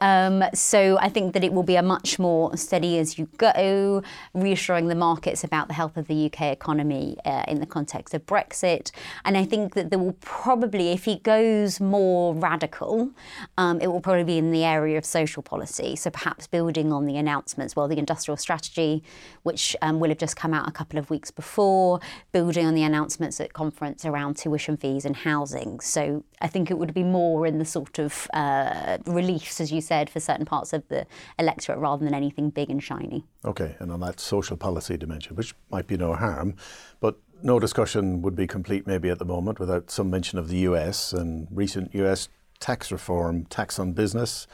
Um, 0.00 0.42
so 0.52 0.98
I 0.98 1.08
think 1.10 1.32
that 1.34 1.44
it 1.44 1.52
will 1.52 1.62
be 1.62 1.76
a 1.76 1.82
much 1.82 2.18
more 2.18 2.56
steady 2.56 2.98
as 2.98 3.16
you 3.16 3.28
go, 3.36 4.02
reassuring 4.34 4.88
the 4.88 4.96
markets 4.96 5.44
about 5.44 5.68
the 5.68 5.74
health 5.74 5.96
of 5.96 6.08
the 6.08 6.26
UK 6.26 6.42
economy 6.46 7.16
uh, 7.24 7.44
in 7.46 7.60
the 7.60 7.66
context 7.66 8.14
of 8.14 8.26
Brexit. 8.26 8.90
And 9.24 9.36
I 9.36 9.44
think 9.44 9.74
that 9.74 9.90
there 9.90 9.98
will 10.00 10.16
probably, 10.20 10.88
if 10.88 11.04
he 11.04 11.20
goes 11.20 11.78
more 11.78 12.34
radical, 12.34 13.10
um, 13.56 13.80
it 13.80 13.86
will 13.86 14.00
probably 14.00 14.24
be 14.24 14.38
in 14.38 14.50
the 14.50 14.64
area 14.64 14.98
of 14.98 15.04
social 15.04 15.42
policy. 15.42 15.67
So 15.96 16.10
perhaps 16.10 16.46
building 16.46 16.92
on 16.92 17.06
the 17.06 17.16
announcements, 17.16 17.76
well, 17.76 17.88
the 17.88 17.98
industrial 17.98 18.36
strategy, 18.36 19.02
which 19.42 19.76
um, 19.82 20.00
will 20.00 20.08
have 20.08 20.18
just 20.18 20.36
come 20.36 20.54
out 20.54 20.68
a 20.68 20.72
couple 20.72 20.98
of 20.98 21.10
weeks 21.10 21.30
before, 21.30 22.00
building 22.32 22.66
on 22.66 22.74
the 22.74 22.82
announcements 22.82 23.40
at 23.40 23.52
conference 23.52 24.04
around 24.04 24.36
tuition 24.36 24.76
fees 24.76 25.04
and 25.04 25.16
housing. 25.16 25.80
So 25.80 26.24
I 26.40 26.48
think 26.48 26.70
it 26.70 26.78
would 26.78 26.94
be 26.94 27.04
more 27.04 27.46
in 27.46 27.58
the 27.58 27.64
sort 27.64 27.98
of 27.98 28.28
uh, 28.32 28.98
reliefs, 29.06 29.60
as 29.60 29.72
you 29.72 29.80
said, 29.80 30.10
for 30.10 30.20
certain 30.20 30.46
parts 30.46 30.72
of 30.72 30.86
the 30.88 31.06
electorate 31.38 31.78
rather 31.78 32.04
than 32.04 32.14
anything 32.14 32.50
big 32.50 32.70
and 32.70 32.82
shiny. 32.82 33.24
Okay, 33.44 33.76
and 33.78 33.92
on 33.92 34.00
that 34.00 34.20
social 34.20 34.56
policy 34.56 34.96
dimension, 34.96 35.36
which 35.36 35.54
might 35.70 35.86
be 35.86 35.96
no 35.96 36.14
harm, 36.14 36.54
but 37.00 37.18
no 37.42 37.60
discussion 37.60 38.22
would 38.22 38.34
be 38.34 38.46
complete 38.46 38.86
maybe 38.86 39.10
at 39.10 39.18
the 39.18 39.24
moment 39.24 39.60
without 39.60 39.90
some 39.90 40.10
mention 40.10 40.38
of 40.38 40.48
the 40.48 40.58
US 40.58 41.12
and 41.12 41.46
recent 41.50 41.94
US 41.94 42.28
tax 42.60 42.90
reform, 42.90 43.44
tax 43.46 43.78
on 43.78 43.92
business. 43.92 44.46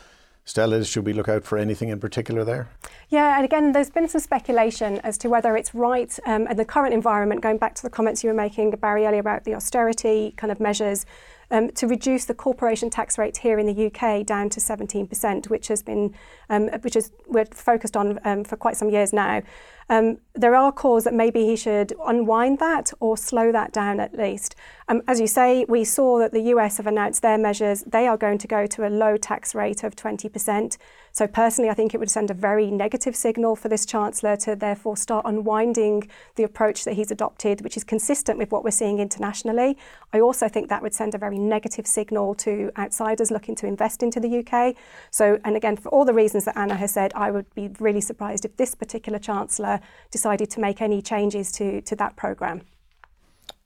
Stella, 0.46 0.84
should 0.84 1.06
we 1.06 1.14
look 1.14 1.28
out 1.28 1.44
for 1.44 1.56
anything 1.56 1.88
in 1.88 1.98
particular 1.98 2.44
there? 2.44 2.68
Yeah, 3.08 3.36
and 3.36 3.46
again, 3.46 3.72
there's 3.72 3.88
been 3.88 4.08
some 4.08 4.20
speculation 4.20 4.98
as 4.98 5.16
to 5.18 5.30
whether 5.30 5.56
it's 5.56 5.74
right 5.74 6.16
um, 6.26 6.46
in 6.46 6.56
the 6.58 6.66
current 6.66 6.92
environment, 6.92 7.40
going 7.40 7.56
back 7.56 7.74
to 7.76 7.82
the 7.82 7.88
comments 7.88 8.22
you 8.22 8.28
were 8.28 8.36
making, 8.36 8.70
Barry, 8.72 9.06
earlier 9.06 9.20
about 9.20 9.44
the 9.44 9.54
austerity 9.54 10.34
kind 10.36 10.52
of 10.52 10.60
measures 10.60 11.06
um, 11.50 11.70
to 11.70 11.86
reduce 11.86 12.26
the 12.26 12.34
corporation 12.34 12.90
tax 12.90 13.16
rate 13.16 13.38
here 13.38 13.58
in 13.58 13.66
the 13.66 13.86
UK 13.86 14.26
down 14.26 14.50
to 14.50 14.60
17%, 14.60 15.48
which 15.48 15.68
has 15.68 15.82
been, 15.82 16.14
um, 16.50 16.68
which 16.82 16.96
is 16.96 17.10
we're 17.26 17.46
focused 17.46 17.96
on 17.96 18.18
um, 18.24 18.44
for 18.44 18.56
quite 18.56 18.76
some 18.76 18.90
years 18.90 19.12
now. 19.12 19.42
Um, 19.88 20.18
there 20.34 20.54
are 20.54 20.72
calls 20.72 21.04
that 21.04 21.14
maybe 21.14 21.46
he 21.46 21.56
should 21.56 21.92
unwind 22.04 22.58
that 22.58 22.92
or 23.00 23.16
slow 23.16 23.52
that 23.52 23.72
down 23.72 24.00
at 24.00 24.16
least. 24.16 24.56
Um, 24.88 25.02
as 25.08 25.20
you 25.20 25.26
say, 25.26 25.64
we 25.68 25.84
saw 25.84 26.18
that 26.18 26.32
the 26.32 26.42
US 26.54 26.76
have 26.76 26.86
announced 26.86 27.22
their 27.22 27.38
measures. 27.38 27.82
They 27.86 28.06
are 28.06 28.16
going 28.16 28.38
to 28.38 28.48
go 28.48 28.66
to 28.66 28.86
a 28.86 28.90
low 28.90 29.16
tax 29.16 29.54
rate 29.54 29.82
of 29.82 29.96
20%. 29.96 30.76
So, 31.12 31.28
personally, 31.28 31.70
I 31.70 31.74
think 31.74 31.94
it 31.94 31.98
would 31.98 32.10
send 32.10 32.30
a 32.30 32.34
very 32.34 32.70
negative 32.70 33.14
signal 33.14 33.54
for 33.54 33.68
this 33.68 33.86
Chancellor 33.86 34.36
to 34.38 34.56
therefore 34.56 34.96
start 34.96 35.24
unwinding 35.24 36.08
the 36.34 36.42
approach 36.42 36.84
that 36.84 36.94
he's 36.94 37.12
adopted, 37.12 37.60
which 37.62 37.76
is 37.76 37.84
consistent 37.84 38.36
with 38.36 38.50
what 38.50 38.64
we're 38.64 38.72
seeing 38.72 38.98
internationally. 38.98 39.78
I 40.12 40.20
also 40.20 40.48
think 40.48 40.68
that 40.68 40.82
would 40.82 40.92
send 40.92 41.14
a 41.14 41.18
very 41.18 41.38
negative 41.38 41.86
signal 41.86 42.34
to 42.36 42.72
outsiders 42.76 43.30
looking 43.30 43.54
to 43.56 43.66
invest 43.66 44.02
into 44.02 44.18
the 44.18 44.44
UK. 44.44 44.74
So, 45.12 45.38
and 45.44 45.56
again, 45.56 45.76
for 45.76 45.88
all 45.90 46.04
the 46.04 46.12
reasons 46.12 46.46
that 46.46 46.58
Anna 46.58 46.74
has 46.74 46.92
said, 46.92 47.12
I 47.14 47.30
would 47.30 47.52
be 47.54 47.70
really 47.78 48.00
surprised 48.00 48.44
if 48.44 48.56
this 48.56 48.74
particular 48.74 49.20
Chancellor 49.20 49.73
decided 50.10 50.50
to 50.50 50.60
make 50.60 50.80
any 50.80 51.02
changes 51.02 51.52
to, 51.52 51.80
to 51.82 51.96
that 51.96 52.16
programme. 52.16 52.62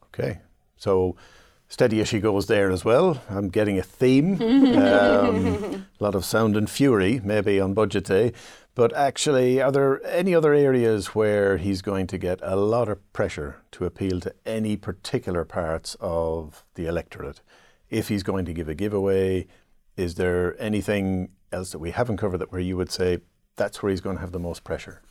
Okay. 0.05 0.41
So, 0.77 1.17
steady 1.69 2.01
as 2.01 2.09
she 2.09 2.21
goes 2.21 2.47
there 2.47 2.71
as 2.71 2.85
well. 2.85 3.23
I'm 3.29 3.49
getting 3.49 3.79
a 3.79 3.83
theme. 3.83 4.41
um, 4.43 4.77
a 4.77 5.85
lot 6.01 6.15
of 6.15 6.25
sound 6.25 6.57
and 6.57 6.69
fury, 6.69 7.21
maybe 7.23 7.61
on 7.61 7.75
budget 7.75 8.05
day. 8.05 8.33
But 8.75 8.95
actually, 8.95 9.61
are 9.61 9.73
there 9.73 10.01
any 10.07 10.35
other 10.35 10.55
areas 10.55 11.09
where 11.09 11.57
he's 11.57 11.83
going 11.83 12.07
to 12.09 12.19
get 12.19 12.39
a 12.43 12.55
lot 12.55 12.89
of 12.89 13.13
pressure 13.13 13.57
to 13.73 13.85
appeal 13.85 14.21
to 14.21 14.33
any 14.47 14.77
particular 14.77 15.45
parts 15.45 15.97
of 16.01 16.65
the 16.75 16.87
electorate? 16.87 17.41
If 17.91 18.09
he's 18.09 18.23
going 18.23 18.45
to 18.45 18.53
give 18.53 18.69
a 18.69 18.75
giveaway, 18.75 19.49
is 19.97 20.15
there 20.15 20.55
anything 20.61 21.31
else 21.51 21.73
that 21.73 21.81
we 21.81 21.91
haven't 21.91 22.19
covered 22.19 22.39
that 22.39 22.53
where 22.53 22.61
you 22.61 22.77
would 22.77 22.93
say 22.93 23.19
that's 23.57 23.83
where 23.83 23.91
he's 23.91 24.01
going 24.01 24.17
to 24.17 24.21
have 24.21 24.33
the 24.33 24.39
most 24.39 24.63
pressure? 24.63 25.03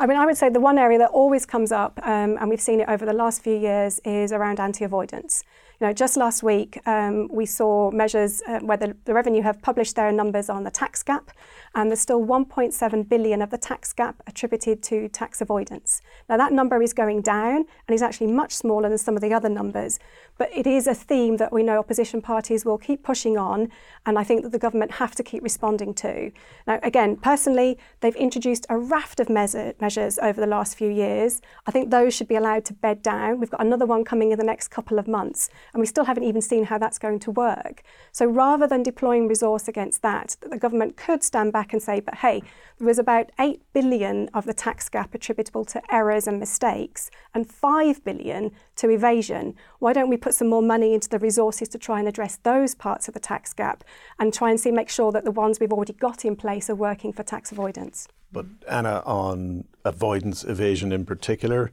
I 0.00 0.06
mean, 0.06 0.16
I 0.16 0.24
would 0.24 0.38
say 0.38 0.48
the 0.48 0.60
one 0.60 0.78
area 0.78 0.96
that 0.96 1.10
always 1.10 1.44
comes 1.44 1.70
up, 1.70 2.00
um, 2.02 2.38
and 2.40 2.48
we've 2.48 2.60
seen 2.60 2.80
it 2.80 2.88
over 2.88 3.04
the 3.04 3.12
last 3.12 3.42
few 3.42 3.54
years, 3.54 4.00
is 4.02 4.32
around 4.32 4.58
anti-avoidance. 4.58 5.44
You 5.80 5.86
know, 5.86 5.92
just 5.94 6.18
last 6.18 6.42
week 6.42 6.78
um, 6.86 7.26
we 7.32 7.46
saw 7.46 7.90
measures 7.90 8.42
uh, 8.46 8.58
where 8.58 8.76
the, 8.76 8.94
the, 9.06 9.14
revenue 9.14 9.40
have 9.40 9.62
published 9.62 9.96
their 9.96 10.12
numbers 10.12 10.50
on 10.50 10.62
the 10.62 10.70
tax 10.70 11.02
gap, 11.02 11.30
and 11.74 11.88
there's 11.88 12.00
still 12.00 12.20
1.7 12.20 13.08
billion 13.08 13.40
of 13.40 13.48
the 13.48 13.56
tax 13.56 13.94
gap 13.94 14.22
attributed 14.26 14.82
to 14.82 15.08
tax 15.08 15.40
avoidance. 15.40 16.02
Now 16.28 16.36
that 16.36 16.52
number 16.52 16.82
is 16.82 16.92
going 16.92 17.22
down 17.22 17.64
and 17.88 17.94
is 17.94 18.02
actually 18.02 18.26
much 18.26 18.52
smaller 18.52 18.90
than 18.90 18.98
some 18.98 19.16
of 19.16 19.22
the 19.22 19.32
other 19.32 19.48
numbers, 19.48 19.98
but 20.36 20.50
it 20.54 20.66
is 20.66 20.86
a 20.86 20.94
theme 20.94 21.38
that 21.38 21.50
we 21.50 21.62
know 21.62 21.78
opposition 21.78 22.20
parties 22.20 22.66
will 22.66 22.76
keep 22.76 23.02
pushing 23.02 23.38
on, 23.38 23.70
and 24.04 24.18
I 24.18 24.24
think 24.24 24.42
that 24.42 24.52
the 24.52 24.58
government 24.58 24.92
have 24.92 25.14
to 25.14 25.22
keep 25.22 25.42
responding 25.42 25.94
to. 25.94 26.30
Now, 26.66 26.78
again, 26.82 27.16
personally, 27.16 27.78
they've 28.00 28.16
introduced 28.16 28.66
a 28.68 28.76
raft 28.76 29.18
of 29.18 29.30
measure, 29.30 29.72
measures 29.80 30.18
over 30.18 30.42
the 30.42 30.46
last 30.46 30.76
few 30.76 30.90
years. 30.90 31.40
I 31.66 31.70
think 31.70 31.88
those 31.88 32.12
should 32.12 32.28
be 32.28 32.36
allowed 32.36 32.66
to 32.66 32.74
bed 32.74 33.00
down. 33.00 33.40
We've 33.40 33.50
got 33.50 33.64
another 33.64 33.86
one 33.86 34.04
coming 34.04 34.30
in 34.30 34.38
the 34.38 34.44
next 34.44 34.68
couple 34.68 34.98
of 34.98 35.08
months 35.08 35.48
and 35.72 35.80
we 35.80 35.86
still 35.86 36.04
haven't 36.04 36.24
even 36.24 36.42
seen 36.42 36.64
how 36.64 36.78
that's 36.78 36.98
going 36.98 37.18
to 37.20 37.30
work. 37.30 37.82
So 38.12 38.26
rather 38.26 38.66
than 38.66 38.82
deploying 38.82 39.28
resource 39.28 39.68
against 39.68 40.02
that, 40.02 40.36
the 40.48 40.58
government 40.58 40.96
could 40.96 41.22
stand 41.22 41.52
back 41.52 41.72
and 41.72 41.82
say, 41.82 42.00
but 42.00 42.16
hey, 42.16 42.42
there 42.78 42.86
was 42.86 42.98
about 42.98 43.30
8 43.38 43.62
billion 43.72 44.28
of 44.34 44.46
the 44.46 44.54
tax 44.54 44.88
gap 44.88 45.14
attributable 45.14 45.64
to 45.66 45.82
errors 45.94 46.26
and 46.26 46.38
mistakes 46.38 47.10
and 47.34 47.50
5 47.50 48.04
billion 48.04 48.52
to 48.76 48.90
evasion. 48.90 49.54
Why 49.78 49.92
don't 49.92 50.08
we 50.08 50.16
put 50.16 50.34
some 50.34 50.48
more 50.48 50.62
money 50.62 50.94
into 50.94 51.08
the 51.08 51.18
resources 51.18 51.68
to 51.68 51.78
try 51.78 51.98
and 51.98 52.08
address 52.08 52.38
those 52.42 52.74
parts 52.74 53.08
of 53.08 53.14
the 53.14 53.20
tax 53.20 53.52
gap 53.52 53.84
and 54.18 54.32
try 54.32 54.50
and 54.50 54.58
see 54.58 54.70
make 54.70 54.88
sure 54.88 55.12
that 55.12 55.24
the 55.24 55.30
ones 55.30 55.60
we've 55.60 55.72
already 55.72 55.92
got 55.92 56.24
in 56.24 56.36
place 56.36 56.70
are 56.70 56.74
working 56.74 57.12
for 57.12 57.22
tax 57.22 57.52
avoidance? 57.52 58.08
But 58.32 58.46
Anna, 58.68 59.02
on 59.04 59.64
avoidance, 59.84 60.44
evasion 60.44 60.92
in 60.92 61.04
particular, 61.04 61.72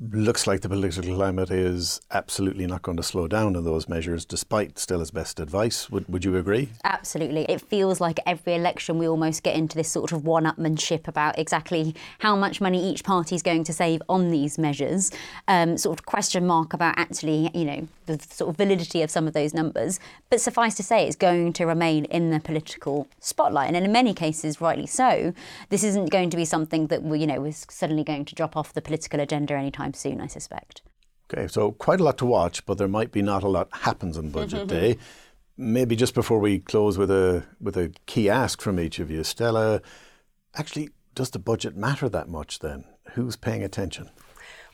looks 0.00 0.46
like 0.46 0.60
the 0.60 0.68
political 0.68 1.14
climate 1.14 1.50
is 1.50 2.00
absolutely 2.10 2.66
not 2.66 2.82
going 2.82 2.96
to 2.96 3.02
slow 3.02 3.28
down 3.28 3.56
on 3.56 3.64
those 3.64 3.88
measures, 3.88 4.24
despite 4.24 4.78
Stella's 4.78 5.12
best 5.12 5.38
advice. 5.38 5.88
Would, 5.88 6.08
would 6.08 6.24
you 6.24 6.36
agree? 6.36 6.70
Absolutely. 6.82 7.44
It 7.44 7.60
feels 7.60 8.00
like 8.00 8.18
every 8.26 8.54
election 8.54 8.98
we 8.98 9.08
almost 9.08 9.42
get 9.42 9.54
into 9.54 9.76
this 9.76 9.90
sort 9.90 10.12
of 10.12 10.24
one 10.24 10.44
upmanship 10.44 11.06
about 11.06 11.38
exactly 11.38 11.94
how 12.18 12.34
much 12.34 12.60
money 12.60 12.84
each 12.84 13.04
party 13.04 13.36
is 13.36 13.42
going 13.42 13.64
to 13.64 13.72
save 13.72 14.02
on 14.08 14.30
these 14.30 14.58
measures. 14.58 15.12
Um, 15.46 15.78
sort 15.78 15.98
of 15.98 16.06
question 16.06 16.46
mark 16.46 16.74
about 16.74 16.98
actually, 16.98 17.50
you 17.54 17.64
know, 17.64 17.88
the 18.06 18.18
sort 18.18 18.50
of 18.50 18.56
validity 18.56 19.00
of 19.02 19.10
some 19.10 19.26
of 19.28 19.32
those 19.32 19.54
numbers. 19.54 20.00
But 20.28 20.40
suffice 20.40 20.74
to 20.74 20.82
say, 20.82 21.06
it's 21.06 21.16
going 21.16 21.52
to 21.54 21.66
remain 21.66 22.04
in 22.06 22.30
the 22.30 22.40
political 22.40 23.06
spotlight. 23.20 23.72
And 23.72 23.84
in 23.84 23.92
many 23.92 24.12
cases, 24.12 24.60
rightly 24.60 24.86
so, 24.86 25.32
this 25.68 25.84
isn't 25.84 26.10
going 26.10 26.30
to 26.30 26.36
be 26.36 26.44
something 26.44 26.88
that, 26.88 27.02
we, 27.02 27.20
you 27.20 27.26
know, 27.26 27.44
is 27.44 27.64
suddenly 27.70 28.04
going 28.04 28.24
to 28.26 28.34
drop 28.34 28.56
off 28.56 28.72
the 28.72 28.82
political 28.82 29.20
agenda 29.20 29.54
anytime 29.54 29.83
soon, 29.92 30.20
I 30.20 30.26
suspect. 30.26 30.82
Okay, 31.32 31.48
so 31.48 31.72
quite 31.72 32.00
a 32.00 32.04
lot 32.04 32.18
to 32.18 32.26
watch, 32.26 32.64
but 32.66 32.78
there 32.78 32.88
might 32.88 33.12
be 33.12 33.22
not 33.22 33.42
a 33.42 33.48
lot 33.48 33.68
happens 33.72 34.18
on 34.18 34.30
budget 34.30 34.66
day. 34.78 34.98
Maybe 35.56 35.96
just 35.96 36.14
before 36.14 36.38
we 36.38 36.58
close 36.58 36.98
with 36.98 37.10
a 37.10 37.44
with 37.60 37.76
a 37.76 37.92
key 38.06 38.28
ask 38.28 38.60
from 38.60 38.80
each 38.80 38.98
of 38.98 39.10
you, 39.10 39.22
Stella, 39.22 39.80
actually, 40.54 40.90
does 41.14 41.30
the 41.30 41.38
budget 41.38 41.76
matter 41.76 42.08
that 42.08 42.28
much 42.28 42.58
then? 42.58 42.84
Who's 43.12 43.36
paying 43.36 43.62
attention? 43.62 44.10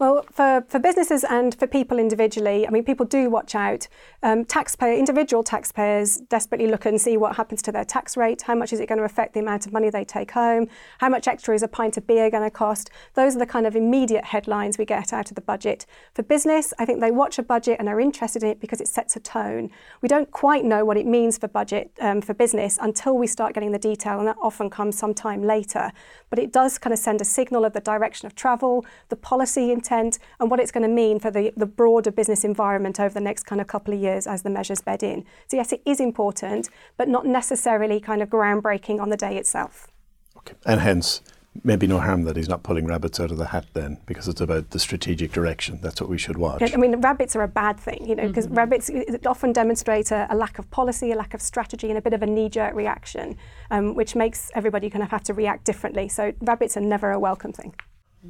Well, 0.00 0.24
for, 0.32 0.64
for 0.66 0.78
businesses 0.78 1.24
and 1.24 1.54
for 1.54 1.66
people 1.66 1.98
individually, 1.98 2.66
I 2.66 2.70
mean, 2.70 2.84
people 2.84 3.04
do 3.04 3.28
watch 3.28 3.54
out. 3.54 3.86
Um, 4.22 4.46
taxpayer, 4.46 4.94
individual 4.94 5.42
taxpayers 5.42 6.16
desperately 6.30 6.68
look 6.68 6.86
and 6.86 6.98
see 6.98 7.18
what 7.18 7.36
happens 7.36 7.60
to 7.60 7.72
their 7.72 7.84
tax 7.84 8.16
rate. 8.16 8.40
How 8.40 8.54
much 8.54 8.72
is 8.72 8.80
it 8.80 8.88
going 8.88 8.96
to 8.98 9.04
affect 9.04 9.34
the 9.34 9.40
amount 9.40 9.66
of 9.66 9.74
money 9.74 9.90
they 9.90 10.06
take 10.06 10.30
home? 10.30 10.68
How 11.00 11.10
much 11.10 11.28
extra 11.28 11.54
is 11.54 11.62
a 11.62 11.68
pint 11.68 11.98
of 11.98 12.06
beer 12.06 12.30
going 12.30 12.44
to 12.44 12.50
cost? 12.50 12.88
Those 13.12 13.36
are 13.36 13.40
the 13.40 13.44
kind 13.44 13.66
of 13.66 13.76
immediate 13.76 14.24
headlines 14.24 14.78
we 14.78 14.86
get 14.86 15.12
out 15.12 15.30
of 15.30 15.34
the 15.34 15.42
budget. 15.42 15.84
For 16.14 16.22
business, 16.22 16.72
I 16.78 16.86
think 16.86 17.02
they 17.02 17.10
watch 17.10 17.38
a 17.38 17.42
budget 17.42 17.76
and 17.78 17.86
are 17.86 18.00
interested 18.00 18.42
in 18.42 18.48
it 18.48 18.58
because 18.58 18.80
it 18.80 18.88
sets 18.88 19.16
a 19.16 19.20
tone. 19.20 19.70
We 20.00 20.08
don't 20.08 20.30
quite 20.30 20.64
know 20.64 20.82
what 20.82 20.96
it 20.96 21.04
means 21.04 21.36
for 21.36 21.46
budget 21.46 21.92
um, 22.00 22.22
for 22.22 22.32
business 22.32 22.78
until 22.80 23.18
we 23.18 23.26
start 23.26 23.52
getting 23.52 23.72
the 23.72 23.78
detail, 23.78 24.18
and 24.18 24.28
that 24.28 24.38
often 24.40 24.70
comes 24.70 24.96
sometime 24.96 25.42
later. 25.42 25.92
But 26.30 26.38
it 26.38 26.54
does 26.54 26.78
kind 26.78 26.94
of 26.94 26.98
send 26.98 27.20
a 27.20 27.26
signal 27.26 27.66
of 27.66 27.74
the 27.74 27.80
direction 27.80 28.24
of 28.24 28.34
travel, 28.34 28.86
the 29.10 29.16
policy 29.16 29.70
intent 29.90 30.18
and 30.38 30.50
what 30.50 30.60
it's 30.60 30.70
going 30.70 30.82
to 30.82 30.88
mean 30.88 31.18
for 31.18 31.30
the, 31.30 31.52
the 31.56 31.66
broader 31.66 32.10
business 32.10 32.44
environment 32.44 33.00
over 33.00 33.12
the 33.12 33.20
next 33.20 33.44
kind 33.44 33.60
of 33.60 33.66
couple 33.66 33.94
of 33.94 34.00
years 34.00 34.26
as 34.26 34.42
the 34.42 34.50
measures 34.50 34.80
bed 34.80 35.02
in. 35.02 35.24
So, 35.48 35.56
yes, 35.56 35.72
it 35.72 35.82
is 35.84 36.00
important, 36.00 36.68
but 36.96 37.08
not 37.08 37.26
necessarily 37.26 38.00
kind 38.00 38.22
of 38.22 38.28
groundbreaking 38.28 39.00
on 39.00 39.10
the 39.10 39.16
day 39.16 39.36
itself. 39.36 39.88
Okay. 40.36 40.54
And 40.64 40.80
hence, 40.80 41.22
maybe 41.64 41.86
no 41.86 41.98
harm 41.98 42.22
that 42.22 42.36
he's 42.36 42.48
not 42.48 42.62
pulling 42.62 42.86
rabbits 42.86 43.18
out 43.20 43.30
of 43.30 43.36
the 43.36 43.46
hat 43.46 43.66
then, 43.74 43.98
because 44.06 44.28
it's 44.28 44.40
about 44.40 44.70
the 44.70 44.78
strategic 44.78 45.32
direction. 45.32 45.80
That's 45.82 46.00
what 46.00 46.08
we 46.08 46.16
should 46.16 46.38
watch. 46.38 46.62
I 46.62 46.76
mean, 46.76 47.00
rabbits 47.00 47.34
are 47.36 47.42
a 47.42 47.48
bad 47.48 47.78
thing, 47.78 48.08
you 48.08 48.14
know, 48.14 48.28
because 48.28 48.46
mm-hmm. 48.46 48.54
rabbits 48.54 48.90
often 49.26 49.52
demonstrate 49.52 50.10
a, 50.10 50.26
a, 50.30 50.36
lack 50.36 50.58
of 50.58 50.70
policy, 50.70 51.12
a 51.12 51.16
lack 51.16 51.34
of 51.34 51.42
strategy, 51.42 51.88
and 51.88 51.98
a 51.98 52.02
bit 52.02 52.14
of 52.14 52.22
a 52.22 52.26
knee-jerk 52.26 52.74
reaction, 52.74 53.36
um, 53.70 53.94
which 53.94 54.14
makes 54.14 54.50
everybody 54.54 54.88
kind 54.88 55.02
of 55.02 55.10
have 55.10 55.24
to 55.24 55.34
react 55.34 55.64
differently. 55.64 56.08
So 56.08 56.32
rabbits 56.40 56.76
are 56.76 56.80
never 56.80 57.10
a 57.10 57.18
welcome 57.18 57.52
thing. 57.52 57.74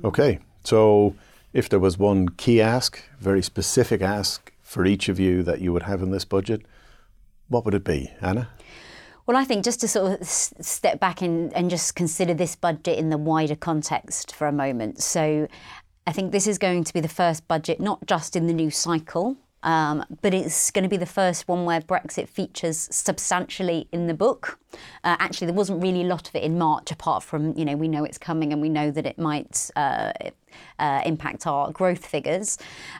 Okay, 0.04 0.38
so 0.64 1.14
if 1.52 1.68
there 1.68 1.80
was 1.80 1.98
one 1.98 2.28
key 2.28 2.60
ask, 2.60 3.02
very 3.18 3.42
specific 3.42 4.02
ask 4.02 4.52
for 4.62 4.86
each 4.86 5.08
of 5.08 5.18
you 5.18 5.42
that 5.42 5.60
you 5.60 5.72
would 5.72 5.82
have 5.84 6.02
in 6.02 6.10
this 6.10 6.24
budget, 6.24 6.62
what 7.48 7.64
would 7.64 7.74
it 7.74 7.84
be, 7.84 8.10
Anna? 8.20 8.48
Well, 9.26 9.36
I 9.36 9.44
think 9.44 9.64
just 9.64 9.80
to 9.80 9.88
sort 9.88 10.20
of 10.20 10.26
step 10.26 11.00
back 11.00 11.22
and, 11.22 11.52
and 11.54 11.70
just 11.70 11.94
consider 11.94 12.34
this 12.34 12.56
budget 12.56 12.98
in 12.98 13.10
the 13.10 13.18
wider 13.18 13.56
context 13.56 14.34
for 14.34 14.46
a 14.46 14.52
moment. 14.52 15.00
So, 15.02 15.48
I 16.06 16.12
think 16.12 16.32
this 16.32 16.46
is 16.46 16.58
going 16.58 16.84
to 16.84 16.92
be 16.92 17.00
the 17.00 17.08
first 17.08 17.46
budget, 17.46 17.80
not 17.80 18.06
just 18.06 18.34
in 18.34 18.46
the 18.46 18.54
new 18.54 18.70
cycle, 18.70 19.36
Um, 19.62 20.04
but 20.22 20.32
it's 20.32 20.70
going 20.70 20.84
to 20.84 20.88
be 20.88 20.96
the 20.96 21.06
first 21.06 21.46
one 21.46 21.64
where 21.66 21.80
Brexit 21.80 22.28
features 22.28 22.88
substantially 22.90 23.88
in 23.92 24.06
the 24.06 24.14
book. 24.14 24.58
Uh, 25.04 25.16
actually, 25.18 25.46
there 25.48 25.54
wasn't 25.54 25.82
really 25.82 26.02
a 26.02 26.06
lot 26.06 26.28
of 26.28 26.34
it 26.34 26.42
in 26.42 26.56
March, 26.58 26.90
apart 26.90 27.22
from 27.22 27.56
you 27.58 27.64
know 27.64 27.76
we 27.76 27.88
know 27.88 28.04
it's 28.04 28.18
coming 28.18 28.52
and 28.52 28.62
we 28.62 28.68
know 28.68 28.90
that 28.90 29.06
it 29.06 29.18
might 29.18 29.70
uh, 29.76 30.12
uh, 30.78 31.02
impact 31.04 31.46
our 31.46 31.70
growth 31.72 32.06
figures. 32.06 32.58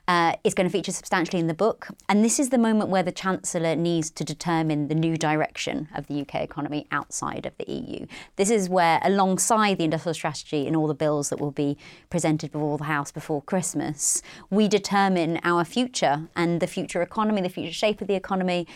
Uh, 0.09 0.35
it's 0.45 0.54
going 0.54 0.69
to 0.69 0.73
feature 0.73 0.92
substantially 0.92 1.40
in 1.40 1.47
the 1.47 1.54
book, 1.54 1.88
and 2.09 2.25
this 2.25 2.38
is 2.38 2.50
the 2.50 2.59
moment 2.59 2.90
where 2.90 3.02
the 3.02 3.12
Chancellor 3.12 3.76
needs 3.76 4.11
to 4.11 4.25
determine 4.25 4.88
the 4.88 4.95
new 4.95 5.16
direction 5.16 5.88
of 5.95 6.07
the 6.07 6.21
UK 6.21 6.37
economy 6.37 6.87
outside 6.90 7.47
of 7.47 7.57
the 7.59 7.71
EU. 7.71 8.07
This 8.37 8.50
is 8.50 8.69
where, 8.69 9.00
alongside 9.02 9.78
the 9.78 9.85
industrial 9.85 10.14
strategy 10.14 10.66
and 10.66 10.76
all 10.76 10.87
the 10.87 10.95
bills 10.95 11.30
that 11.30 11.38
will 11.38 11.50
be 11.50 11.76
presented 12.09 12.52
before 12.52 12.78
the 12.78 12.85
House 12.85 13.12
before 13.12 13.42
Christmas, 13.42 14.23
we 14.50 14.69
determine 14.69 15.40
our 15.45 15.64
future 15.64 16.28
and 16.37 16.61
the 16.61 16.66
future 16.66 17.02
economy, 17.02 17.40
the 17.40 17.49
future 17.49 17.73
shape 17.73 18.00
of 18.00 18.09
the 18.09 18.14
economy, 18.14 18.66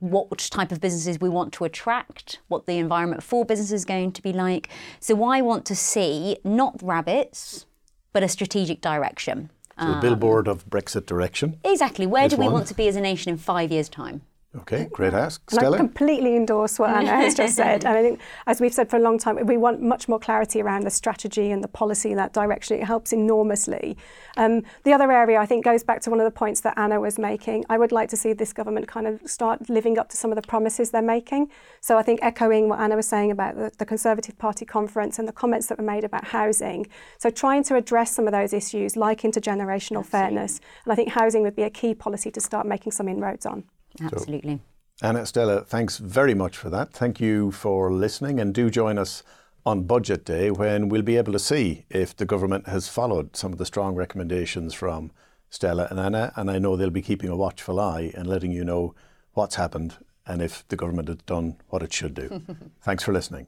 what 0.00 0.38
type 0.38 0.70
of 0.72 0.80
businesses 0.80 1.20
we 1.20 1.28
want 1.28 1.52
to 1.54 1.64
attract, 1.64 2.40
what 2.48 2.66
the 2.66 2.78
environment 2.78 3.22
for 3.22 3.44
business 3.44 3.72
is 3.72 3.84
going 3.84 4.12
to 4.12 4.22
be 4.22 4.32
like. 4.32 4.68
So 5.00 5.24
I 5.24 5.40
want 5.40 5.64
to 5.66 5.74
see 5.74 6.38
not 6.44 6.80
rabbits, 6.82 7.66
but 8.14 8.22
a 8.22 8.28
strategic 8.28 8.80
direction. 8.80 9.50
So 9.78 9.92
a 9.92 10.00
billboard 10.00 10.46
of 10.46 10.64
Brexit 10.70 11.04
direction. 11.04 11.58
Exactly. 11.64 12.06
Where 12.06 12.28
do 12.28 12.36
we 12.36 12.44
one. 12.44 12.54
want 12.54 12.68
to 12.68 12.74
be 12.74 12.86
as 12.86 12.94
a 12.94 13.00
nation 13.00 13.30
in 13.32 13.36
five 13.38 13.72
years' 13.72 13.88
time? 13.88 14.22
Okay, 14.56 14.88
great 14.92 15.12
ask. 15.12 15.42
And 15.50 15.74
I 15.74 15.76
completely 15.76 16.36
endorse 16.36 16.78
what 16.78 16.90
Anna 16.90 17.10
has 17.10 17.34
just 17.34 17.56
said. 17.56 17.84
And 17.84 17.98
I 17.98 18.02
think, 18.02 18.20
as 18.46 18.60
we've 18.60 18.72
said 18.72 18.88
for 18.88 18.96
a 18.96 19.00
long 19.00 19.18
time, 19.18 19.44
we 19.46 19.56
want 19.56 19.82
much 19.82 20.08
more 20.08 20.20
clarity 20.20 20.62
around 20.62 20.84
the 20.84 20.90
strategy 20.90 21.50
and 21.50 21.62
the 21.62 21.68
policy 21.68 22.12
in 22.12 22.16
that 22.18 22.32
direction. 22.32 22.78
It 22.78 22.84
helps 22.84 23.12
enormously. 23.12 23.96
Um, 24.36 24.62
the 24.84 24.92
other 24.92 25.10
area, 25.10 25.40
I 25.40 25.46
think, 25.46 25.64
goes 25.64 25.82
back 25.82 26.02
to 26.02 26.10
one 26.10 26.20
of 26.20 26.24
the 26.24 26.30
points 26.30 26.60
that 26.60 26.78
Anna 26.78 27.00
was 27.00 27.18
making. 27.18 27.64
I 27.68 27.78
would 27.78 27.90
like 27.90 28.08
to 28.10 28.16
see 28.16 28.32
this 28.32 28.52
government 28.52 28.86
kind 28.86 29.08
of 29.08 29.20
start 29.28 29.68
living 29.68 29.98
up 29.98 30.08
to 30.10 30.16
some 30.16 30.30
of 30.30 30.36
the 30.36 30.46
promises 30.46 30.90
they're 30.90 31.02
making. 31.02 31.50
So 31.80 31.98
I 31.98 32.02
think 32.02 32.20
echoing 32.22 32.68
what 32.68 32.78
Anna 32.78 32.94
was 32.94 33.08
saying 33.08 33.32
about 33.32 33.56
the, 33.56 33.72
the 33.78 33.86
Conservative 33.86 34.38
Party 34.38 34.64
conference 34.64 35.18
and 35.18 35.26
the 35.26 35.32
comments 35.32 35.66
that 35.66 35.78
were 35.78 35.84
made 35.84 36.04
about 36.04 36.26
housing. 36.26 36.86
So 37.18 37.28
trying 37.28 37.64
to 37.64 37.74
address 37.74 38.14
some 38.14 38.28
of 38.28 38.32
those 38.32 38.52
issues 38.52 38.96
like 38.96 39.22
intergenerational 39.22 40.06
fairness. 40.06 40.60
And 40.84 40.92
I 40.92 40.94
think 40.94 41.08
housing 41.10 41.42
would 41.42 41.56
be 41.56 41.64
a 41.64 41.70
key 41.70 41.94
policy 41.94 42.30
to 42.30 42.40
start 42.40 42.66
making 42.66 42.92
some 42.92 43.08
inroads 43.08 43.46
on. 43.46 43.64
Absolutely. 44.00 44.60
Anna, 45.02 45.26
Stella, 45.26 45.62
thanks 45.62 45.98
very 45.98 46.34
much 46.34 46.56
for 46.56 46.70
that. 46.70 46.92
Thank 46.92 47.20
you 47.20 47.50
for 47.50 47.92
listening 47.92 48.38
and 48.38 48.54
do 48.54 48.70
join 48.70 48.96
us 48.96 49.22
on 49.66 49.84
Budget 49.84 50.24
Day 50.24 50.50
when 50.50 50.88
we'll 50.88 51.02
be 51.02 51.16
able 51.16 51.32
to 51.32 51.38
see 51.38 51.84
if 51.90 52.16
the 52.16 52.24
government 52.24 52.68
has 52.68 52.88
followed 52.88 53.34
some 53.36 53.52
of 53.52 53.58
the 53.58 53.66
strong 53.66 53.94
recommendations 53.94 54.74
from 54.74 55.10
Stella 55.50 55.88
and 55.90 55.98
Anna. 55.98 56.32
And 56.36 56.50
I 56.50 56.58
know 56.58 56.76
they'll 56.76 56.90
be 56.90 57.02
keeping 57.02 57.30
a 57.30 57.36
watchful 57.36 57.80
eye 57.80 58.12
and 58.14 58.26
letting 58.26 58.52
you 58.52 58.64
know 58.64 58.94
what's 59.32 59.56
happened 59.56 59.96
and 60.26 60.40
if 60.40 60.66
the 60.68 60.76
government 60.76 61.08
has 61.08 61.18
done 61.18 61.56
what 61.68 61.82
it 61.82 61.92
should 61.92 62.14
do. 62.14 62.42
thanks 62.82 63.02
for 63.02 63.12
listening. 63.12 63.46